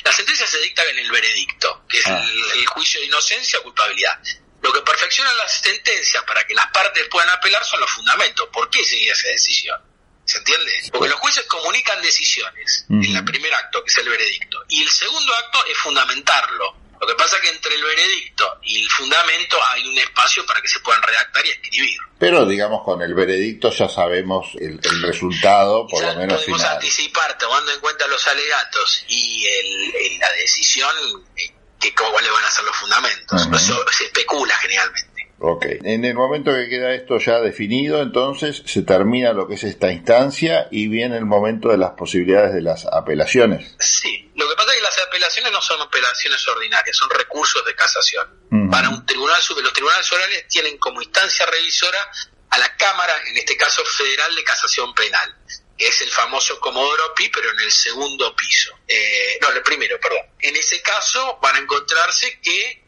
la 0.04 0.12
sentencia 0.12 0.46
se 0.46 0.58
dicta 0.60 0.82
en 0.84 0.98
el 0.98 1.10
veredicto, 1.10 1.84
que 1.88 1.98
es 1.98 2.06
Ah. 2.06 2.22
el, 2.28 2.60
el 2.60 2.66
juicio 2.66 3.00
de 3.00 3.06
inocencia 3.06 3.58
o 3.58 3.62
culpabilidad. 3.64 4.18
Lo 4.62 4.72
que 4.72 4.80
perfecciona 4.80 5.30
la 5.34 5.46
sentencia 5.48 6.24
para 6.24 6.46
que 6.46 6.54
las 6.54 6.66
partes 6.68 7.06
puedan 7.10 7.28
apelar 7.28 7.62
son 7.64 7.80
los 7.80 7.90
fundamentos. 7.90 8.48
¿Por 8.50 8.70
qué 8.70 8.82
seguir 8.82 9.10
esa 9.12 9.28
decisión? 9.28 9.78
¿Se 10.24 10.38
entiende? 10.38 10.72
Porque 10.90 11.10
los 11.10 11.20
jueces 11.20 11.44
comunican 11.44 12.00
decisiones 12.00 12.86
en 12.88 13.14
el 13.14 13.24
primer 13.26 13.52
acto, 13.52 13.84
que 13.84 13.90
es 13.90 13.98
el 13.98 14.08
veredicto, 14.08 14.64
y 14.70 14.82
el 14.82 14.88
segundo 14.90 15.34
acto 15.34 15.62
es 15.66 15.76
fundamentarlo. 15.76 16.83
Lo 17.06 17.08
que 17.14 17.22
pasa 17.22 17.36
es 17.36 17.42
que 17.42 17.48
entre 17.50 17.74
el 17.74 17.84
veredicto 17.84 18.58
y 18.62 18.82
el 18.82 18.88
fundamento 18.90 19.58
hay 19.68 19.86
un 19.86 19.98
espacio 19.98 20.44
para 20.46 20.60
que 20.62 20.68
se 20.68 20.80
puedan 20.80 21.02
redactar 21.02 21.44
y 21.44 21.50
escribir. 21.50 21.98
Pero 22.18 22.46
digamos 22.46 22.82
con 22.82 23.02
el 23.02 23.12
veredicto 23.12 23.70
ya 23.70 23.88
sabemos 23.88 24.46
el, 24.54 24.80
el 24.82 25.02
resultado, 25.02 25.86
por 25.86 26.02
lo 26.02 26.14
menos 26.14 26.38
podemos 26.40 26.60
final. 26.60 26.74
anticipar, 26.76 27.36
tomando 27.36 27.72
en 27.72 27.80
cuenta 27.80 28.06
los 28.08 28.26
alegatos 28.26 29.04
y 29.08 29.44
el, 29.46 29.94
el- 29.96 30.18
la 30.18 30.32
decisión, 30.32 30.90
eh, 31.36 31.52
que 31.78 31.94
cuáles 31.94 32.32
van 32.32 32.44
a 32.44 32.50
ser 32.50 32.64
los 32.64 32.76
fundamentos. 32.76 33.46
Ujú. 33.46 33.54
Eso 33.56 33.84
se 33.92 34.04
especula 34.04 34.56
generalmente. 34.56 35.13
Ok. 35.38 35.66
En 35.82 36.04
el 36.04 36.14
momento 36.14 36.52
que 36.52 36.68
queda 36.68 36.94
esto 36.94 37.18
ya 37.18 37.40
definido, 37.40 38.00
entonces 38.00 38.62
se 38.66 38.82
termina 38.82 39.32
lo 39.32 39.48
que 39.48 39.54
es 39.54 39.64
esta 39.64 39.90
instancia 39.90 40.68
y 40.70 40.88
viene 40.88 41.16
el 41.16 41.26
momento 41.26 41.68
de 41.68 41.78
las 41.78 41.90
posibilidades 41.92 42.54
de 42.54 42.62
las 42.62 42.86
apelaciones. 42.86 43.74
Sí, 43.78 44.30
lo 44.36 44.48
que 44.48 44.54
pasa 44.54 44.70
es 44.70 44.76
que 44.76 44.82
las 44.82 44.98
apelaciones 44.98 45.52
no 45.52 45.60
son 45.60 45.80
apelaciones 45.80 46.46
ordinarias, 46.48 46.96
son 46.96 47.10
recursos 47.10 47.64
de 47.64 47.74
casación. 47.74 48.44
Para 48.70 48.88
un 48.88 49.04
tribunal, 49.04 49.36
los 49.36 49.72
tribunales 49.72 50.12
orales 50.12 50.46
tienen 50.48 50.78
como 50.78 51.02
instancia 51.02 51.44
revisora 51.46 51.98
a 52.50 52.58
la 52.58 52.76
Cámara, 52.76 53.12
en 53.26 53.36
este 53.36 53.56
caso 53.56 53.84
Federal 53.84 54.34
de 54.34 54.44
Casación 54.44 54.94
Penal, 54.94 55.34
que 55.76 55.88
es 55.88 56.00
el 56.02 56.10
famoso 56.10 56.60
Comodoro 56.60 57.12
Pi, 57.14 57.28
pero 57.30 57.50
en 57.50 57.60
el 57.60 57.72
segundo 57.72 58.34
piso. 58.36 58.78
Eh, 58.86 59.38
no, 59.42 59.50
en 59.50 59.56
el 59.56 59.62
primero, 59.62 59.98
perdón. 60.00 60.20
En 60.38 60.54
ese 60.54 60.80
caso 60.80 61.38
van 61.42 61.56
a 61.56 61.58
encontrarse 61.58 62.38
que 62.40 62.83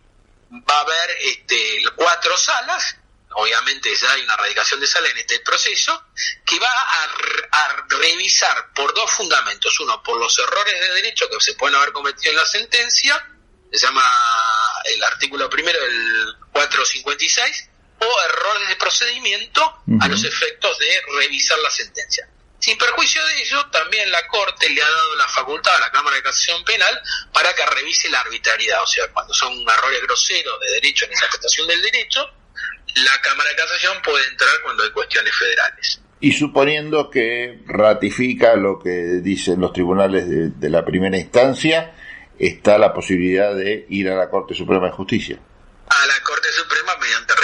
va 0.68 0.76
a 0.78 0.80
haber 0.80 1.10
este, 1.22 1.82
cuatro 1.96 2.36
salas, 2.36 2.96
obviamente 3.30 3.94
ya 3.94 4.12
hay 4.12 4.22
una 4.22 4.36
radicación 4.36 4.80
de 4.80 4.86
sala 4.86 5.08
en 5.08 5.18
este 5.18 5.40
proceso, 5.40 6.04
que 6.44 6.58
va 6.58 6.70
a, 6.70 7.06
re- 7.08 7.48
a 7.52 7.76
revisar 7.88 8.72
por 8.74 8.94
dos 8.94 9.10
fundamentos. 9.10 9.78
Uno, 9.80 10.02
por 10.02 10.18
los 10.18 10.38
errores 10.38 10.80
de 10.80 10.90
derecho 10.94 11.28
que 11.28 11.40
se 11.40 11.54
pueden 11.54 11.74
haber 11.76 11.92
cometido 11.92 12.30
en 12.32 12.38
la 12.38 12.46
sentencia, 12.46 13.26
se 13.72 13.78
llama 13.78 14.02
el 14.84 15.02
artículo 15.04 15.50
primero 15.50 15.78
del 15.80 16.34
456, 16.52 17.68
o 17.98 18.20
errores 18.24 18.68
de 18.68 18.76
procedimiento 18.76 19.82
a 20.00 20.08
los 20.08 20.22
efectos 20.24 20.78
de 20.78 21.02
revisar 21.18 21.58
la 21.58 21.70
sentencia. 21.70 22.28
Sin 22.58 22.78
perjuicio 22.78 23.24
de 23.26 23.42
ello, 23.42 23.66
también 23.70 24.10
la 24.10 24.26
Corte 24.28 24.68
le 24.70 24.82
ha 24.82 24.88
dado 24.88 25.14
la 25.16 25.28
facultad 25.28 25.76
a 25.76 25.80
la 25.80 25.90
Cámara 25.90 26.16
de 26.16 26.22
Casación 26.22 26.64
Penal 26.64 27.00
para 27.32 27.52
que 27.54 27.64
revise 27.66 28.08
la 28.08 28.20
arbitrariedad, 28.20 28.82
o 28.82 28.86
sea, 28.86 29.04
cuando 29.12 29.34
son 29.34 29.52
errores 29.52 30.02
groseros 30.02 30.60
de 30.60 30.72
derecho 30.74 31.04
en 31.04 31.12
interpretación 31.12 31.68
del 31.68 31.82
derecho, 31.82 32.26
la 32.94 33.20
Cámara 33.20 33.50
de 33.50 33.56
Casación 33.56 34.02
puede 34.02 34.26
entrar 34.28 34.50
cuando 34.62 34.82
hay 34.84 34.90
cuestiones 34.90 35.34
federales. 35.36 36.00
Y 36.18 36.32
suponiendo 36.32 37.10
que 37.10 37.60
ratifica 37.66 38.56
lo 38.56 38.78
que 38.82 39.20
dicen 39.22 39.60
los 39.60 39.72
tribunales 39.74 40.28
de, 40.28 40.48
de 40.48 40.70
la 40.70 40.84
primera 40.84 41.18
instancia, 41.18 41.92
está 42.38 42.78
la 42.78 42.94
posibilidad 42.94 43.54
de 43.54 43.86
ir 43.90 44.08
a 44.08 44.16
la 44.16 44.30
Corte 44.30 44.54
Suprema 44.54 44.86
de 44.86 44.92
Justicia. 44.92 45.38
A 45.88 46.06
la 46.06 46.20
Corte 46.24 46.48
Suprema 46.52 46.96
mediante 46.96 47.34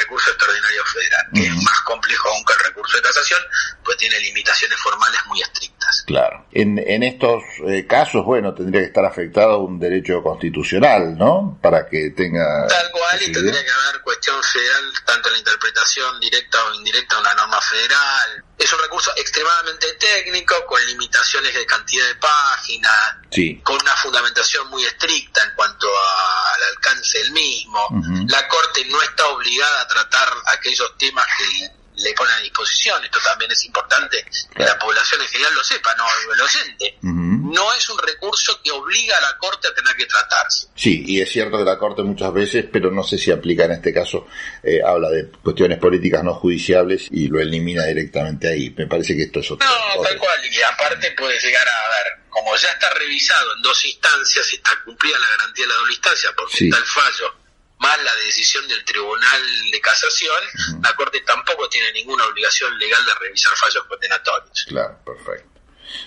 federal, 0.87 1.27
que 1.35 1.47
es 1.47 1.62
más 1.62 1.81
complejo 1.81 2.29
aún 2.29 2.45
que 2.45 2.53
el 2.53 2.59
recurso 2.61 2.97
de 2.97 3.03
casación, 3.03 3.40
pues 3.85 3.97
tiene 3.99 4.18
limitaciones 4.21 4.79
formales 4.81 5.21
muy 5.27 5.40
estrictas. 5.40 5.71
Claro. 6.07 6.46
En, 6.52 6.78
en 6.78 7.02
estos 7.02 7.42
eh, 7.66 7.87
casos, 7.87 8.24
bueno, 8.24 8.55
tendría 8.55 8.81
que 8.83 8.87
estar 8.88 9.05
afectado 9.05 9.59
un 9.61 9.78
derecho 9.78 10.22
constitucional, 10.22 11.16
¿no? 11.16 11.59
Para 11.62 11.87
que 11.88 12.11
tenga... 12.11 12.66
Tal 12.68 12.90
cual, 12.90 13.22
y 13.22 13.33
tendría 13.33 13.64
que 13.64 13.70
haber 13.70 14.02
cuestión 14.02 14.42
federal, 14.42 14.92
tanto 15.07 15.28
en 15.28 15.33
la 15.35 15.38
interpretación 15.40 16.20
directa 16.20 16.59
o 16.64 16.74
indirecta 16.74 17.16
de 17.16 17.20
una 17.22 17.35
norma 17.35 17.61
federal. 17.61 18.44
Es 18.59 18.72
un 18.72 18.78
recurso 18.81 19.11
extremadamente 19.16 19.87
técnico, 19.94 20.55
con 20.66 20.85
limitaciones 20.87 21.52
de 21.55 21.66
cantidad 21.66 22.07
de 22.07 22.14
páginas, 22.16 23.16
Sí. 23.31 23.61
con 23.64 23.76
una 23.81 23.96
fundamentación 23.96 24.68
muy 24.68 24.85
estricta 24.85 25.42
en 25.42 25.55
cuanto 25.57 25.87
a- 25.88 26.55
al 26.55 26.62
alcance 26.76 27.18
del 27.18 27.33
mismo. 27.33 27.88
La 28.28 28.46
Corte 28.48 28.85
no 28.87 29.00
está 29.02 29.26
obligada 29.28 29.81
a 29.83 29.88
tratar 29.88 30.28
aquellos 30.46 30.96
temas 30.98 31.26
que 31.38 31.70
le 32.02 32.12
pone 32.14 32.32
a 32.32 32.38
disposición. 32.38 33.04
Esto 33.04 33.18
también 33.24 33.50
es 33.52 33.64
importante 33.64 34.24
que 34.54 34.64
la 34.64 34.78
población 34.78 35.20
en 35.22 35.28
general 35.28 35.54
lo 35.54 35.64
sepa, 35.64 35.94
no 35.96 36.04
el 36.34 36.40
oyente. 36.40 36.98
No 37.02 37.72
es 37.74 37.88
un 37.90 37.98
recurso 37.98 38.60
que 38.62 38.70
obliga 38.70 39.16
a 39.18 39.20
la 39.20 39.36
Corte 39.38 39.68
a 39.68 39.74
tener 39.74 39.94
que 39.96 40.06
tratarse. 40.06 40.68
Sí, 40.74 41.04
y 41.06 41.20
es 41.20 41.30
cierto 41.30 41.58
que 41.58 41.64
la 41.64 41.78
Corte 41.78 42.02
muchas 42.02 42.32
veces, 42.32 42.64
pero 42.72 42.90
no 42.90 43.02
sé 43.02 43.18
si 43.18 43.30
aplica 43.30 43.64
en 43.64 43.72
este 43.72 43.92
caso, 43.92 44.26
eh, 44.62 44.80
habla 44.84 45.10
de 45.10 45.28
cuestiones 45.42 45.78
políticas 45.78 46.24
no 46.24 46.34
judiciables 46.34 47.08
y 47.10 47.28
lo 47.28 47.40
elimina 47.40 47.84
directamente 47.84 48.48
ahí. 48.48 48.70
Me 48.70 48.86
parece 48.86 49.14
que 49.16 49.24
esto 49.24 49.40
es 49.40 49.50
otro. 49.50 49.66
No, 49.68 49.74
otro- 50.00 50.02
tal 50.10 50.18
cual. 50.18 50.40
Y 50.50 50.62
aparte 50.62 51.10
puede 51.12 51.38
llegar 51.40 51.66
a 51.68 51.88
ver, 52.04 52.12
como 52.30 52.56
ya 52.56 52.68
está 52.68 52.88
revisado 52.94 53.54
en 53.56 53.62
dos 53.62 53.84
instancias 53.84 54.50
está 54.52 54.70
cumplida 54.84 55.18
la 55.18 55.28
garantía 55.28 55.64
de 55.64 55.68
la 55.68 55.74
doble 55.74 55.92
instancia, 55.92 56.30
porque 56.36 56.56
Sí. 56.56 56.64
está 56.68 56.78
el 56.78 56.84
fallo, 56.86 57.34
más 57.83 58.03
la 58.03 58.14
decisión 58.14 58.66
del 58.68 58.85
Tribunal 58.85 59.42
de 59.71 59.81
Casación, 59.81 60.42
la 60.83 60.95
Corte 60.95 61.21
tampoco 61.21 61.68
tiene 61.68 61.92
ninguna 61.92 62.25
obligación 62.27 62.79
legal 62.79 63.05
de 63.05 63.14
revisar 63.14 63.55
fallos 63.57 63.85
condenatorios. 63.85 64.64
Claro, 64.68 64.99
perfecto. 65.05 65.51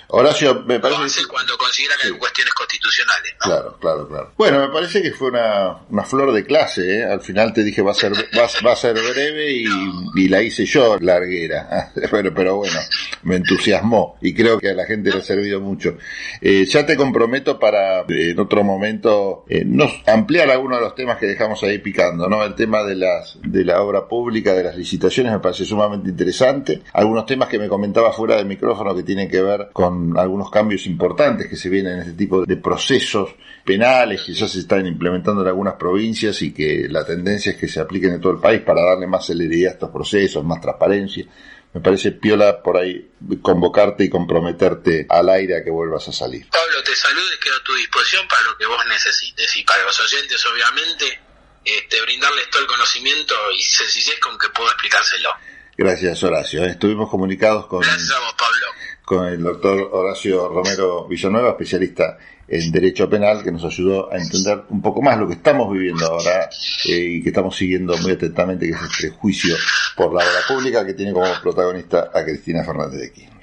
Horacio, 0.07 0.63
me 0.65 0.79
parece... 0.79 0.99
Lo 0.99 1.05
hace 1.05 1.25
cuando 1.27 1.57
considera 1.57 1.95
que 2.01 2.07
hay 2.07 2.13
cuestiones 2.13 2.53
constitucionales. 2.53 3.33
¿no? 3.33 3.45
Claro, 3.45 3.77
claro, 3.79 4.07
claro. 4.07 4.31
Bueno, 4.37 4.59
me 4.59 4.69
parece 4.69 5.01
que 5.01 5.11
fue 5.11 5.29
una, 5.29 5.77
una 5.89 6.03
flor 6.03 6.31
de 6.33 6.45
clase, 6.45 6.99
¿eh? 6.99 7.03
Al 7.03 7.21
final 7.21 7.53
te 7.53 7.63
dije 7.63 7.81
va 7.81 7.91
a 7.91 7.95
ser, 7.95 8.13
va, 8.13 8.47
va 8.65 8.73
a 8.73 8.75
ser 8.75 8.93
breve 8.93 9.51
y, 9.51 9.65
y 10.15 10.27
la 10.27 10.41
hice 10.41 10.65
yo 10.65 10.97
larguera. 10.99 11.91
Pero, 12.11 12.33
pero 12.33 12.55
bueno, 12.57 12.79
me 13.23 13.35
entusiasmó 13.37 14.17
y 14.21 14.33
creo 14.33 14.57
que 14.59 14.69
a 14.69 14.73
la 14.73 14.85
gente 14.85 15.09
le 15.11 15.17
ha 15.17 15.21
servido 15.21 15.59
mucho. 15.59 15.97
Eh, 16.39 16.65
ya 16.65 16.85
te 16.85 16.95
comprometo 16.95 17.59
para 17.59 18.01
eh, 18.01 18.31
en 18.31 18.39
otro 18.39 18.63
momento 18.63 19.45
eh, 19.49 19.63
nos 19.65 19.91
ampliar 20.07 20.49
algunos 20.49 20.79
de 20.79 20.85
los 20.85 20.95
temas 20.95 21.17
que 21.17 21.25
dejamos 21.25 21.61
ahí 21.63 21.79
picando, 21.79 22.29
¿no? 22.29 22.43
El 22.43 22.55
tema 22.55 22.83
de 22.83 22.95
las 22.95 23.37
de 23.41 23.65
la 23.65 23.81
obra 23.81 24.07
pública, 24.07 24.53
de 24.53 24.63
las 24.63 24.77
licitaciones 24.77 25.31
me 25.33 25.39
parece 25.39 25.65
sumamente 25.65 26.09
interesante. 26.09 26.81
Algunos 26.93 27.25
temas 27.25 27.49
que 27.49 27.59
me 27.59 27.67
comentaba 27.67 28.13
fuera 28.13 28.35
del 28.35 28.45
micrófono 28.45 28.95
que 28.95 29.03
tienen 29.03 29.29
que 29.29 29.41
ver 29.41 29.69
con 29.75 30.17
algunos 30.17 30.49
cambios 30.49 30.85
importantes 30.85 31.49
que 31.49 31.57
se 31.57 31.67
vienen 31.67 31.95
en 31.95 31.99
este 31.99 32.13
tipo 32.13 32.45
de 32.45 32.55
procesos 32.55 33.35
penales 33.65 34.21
que 34.25 34.33
ya 34.33 34.47
se 34.47 34.59
están 34.59 34.87
implementando 34.87 35.41
en 35.41 35.49
algunas 35.49 35.73
provincias 35.73 36.41
y 36.43 36.53
que 36.53 36.87
la 36.89 37.05
tendencia 37.05 37.51
es 37.51 37.57
que 37.57 37.67
se 37.67 37.81
apliquen 37.81 38.13
en 38.13 38.21
todo 38.21 38.31
el 38.31 38.39
país 38.39 38.61
para 38.61 38.81
darle 38.81 39.05
más 39.05 39.25
celeridad 39.25 39.71
a 39.71 39.73
estos 39.73 39.89
procesos, 39.89 40.45
más 40.45 40.61
transparencia. 40.61 41.25
Me 41.73 41.81
parece 41.81 42.13
piola 42.13 42.63
por 42.63 42.77
ahí 42.77 43.11
convocarte 43.41 44.05
y 44.05 44.09
comprometerte 44.09 45.07
al 45.09 45.27
aire 45.27 45.57
a 45.57 45.63
que 45.65 45.71
vuelvas 45.71 46.07
a 46.07 46.13
salir. 46.13 46.47
Pablo, 46.49 46.81
te 46.81 46.95
saludo 46.95 47.33
y 47.35 47.43
quedo 47.43 47.57
a 47.57 47.63
tu 47.65 47.75
disposición 47.75 48.25
para 48.29 48.43
lo 48.43 48.57
que 48.57 48.65
vos 48.67 48.81
necesites. 48.87 49.57
Y 49.57 49.63
para 49.65 49.83
los 49.83 49.99
oyentes, 49.99 50.41
obviamente, 50.45 51.19
este, 51.65 52.01
brindarles 52.01 52.49
todo 52.49 52.61
el 52.61 52.67
conocimiento 52.69 53.35
y 53.51 53.61
sencillez 53.61 54.21
con 54.21 54.37
que 54.37 54.47
puedo 54.55 54.69
explicárselo. 54.69 55.31
Gracias, 55.77 56.23
Horacio. 56.23 56.63
Estuvimos 56.65 57.09
comunicados 57.09 57.67
con, 57.67 57.81
Gracias 57.81 58.11
a 58.11 58.19
vos, 58.19 58.35
Pablo. 58.37 58.67
con 59.03 59.27
el 59.27 59.43
doctor 59.43 59.89
Horacio 59.91 60.47
Romero 60.47 61.07
Villanueva, 61.07 61.49
especialista 61.49 62.17
en 62.47 62.71
Derecho 62.71 63.09
Penal, 63.09 63.43
que 63.43 63.51
nos 63.51 63.63
ayudó 63.65 64.11
a 64.11 64.17
entender 64.17 64.63
un 64.69 64.81
poco 64.81 65.01
más 65.01 65.17
lo 65.17 65.27
que 65.27 65.33
estamos 65.33 65.71
viviendo 65.71 66.05
ahora 66.05 66.49
eh, 66.87 67.17
y 67.17 67.23
que 67.23 67.29
estamos 67.29 67.55
siguiendo 67.55 67.97
muy 67.97 68.11
atentamente, 68.11 68.67
que 68.67 68.73
es 68.73 68.81
el 68.81 69.09
prejuicio 69.09 69.55
por 69.95 70.13
la 70.13 70.23
obra 70.23 70.39
pública 70.47 70.85
que 70.85 70.93
tiene 70.93 71.11
como 71.11 71.25
protagonista 71.41 72.11
a 72.13 72.23
Cristina 72.23 72.63
Fernández 72.63 73.01
de 73.01 73.11
Kirchner. 73.11 73.35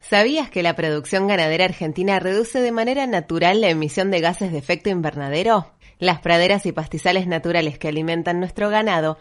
¿Sabías 0.00 0.50
que 0.50 0.62
la 0.62 0.76
producción 0.76 1.26
ganadera 1.26 1.64
argentina 1.64 2.20
reduce 2.20 2.60
de 2.60 2.70
manera 2.70 3.06
natural 3.06 3.60
la 3.60 3.70
emisión 3.70 4.10
de 4.10 4.20
gases 4.20 4.52
de 4.52 4.58
efecto 4.58 4.88
invernadero? 4.88 5.72
Las 5.98 6.20
praderas 6.20 6.64
y 6.66 6.72
pastizales 6.72 7.26
naturales 7.26 7.78
que 7.78 7.88
alimentan 7.88 8.38
nuestro 8.38 8.68
ganado 8.68 9.18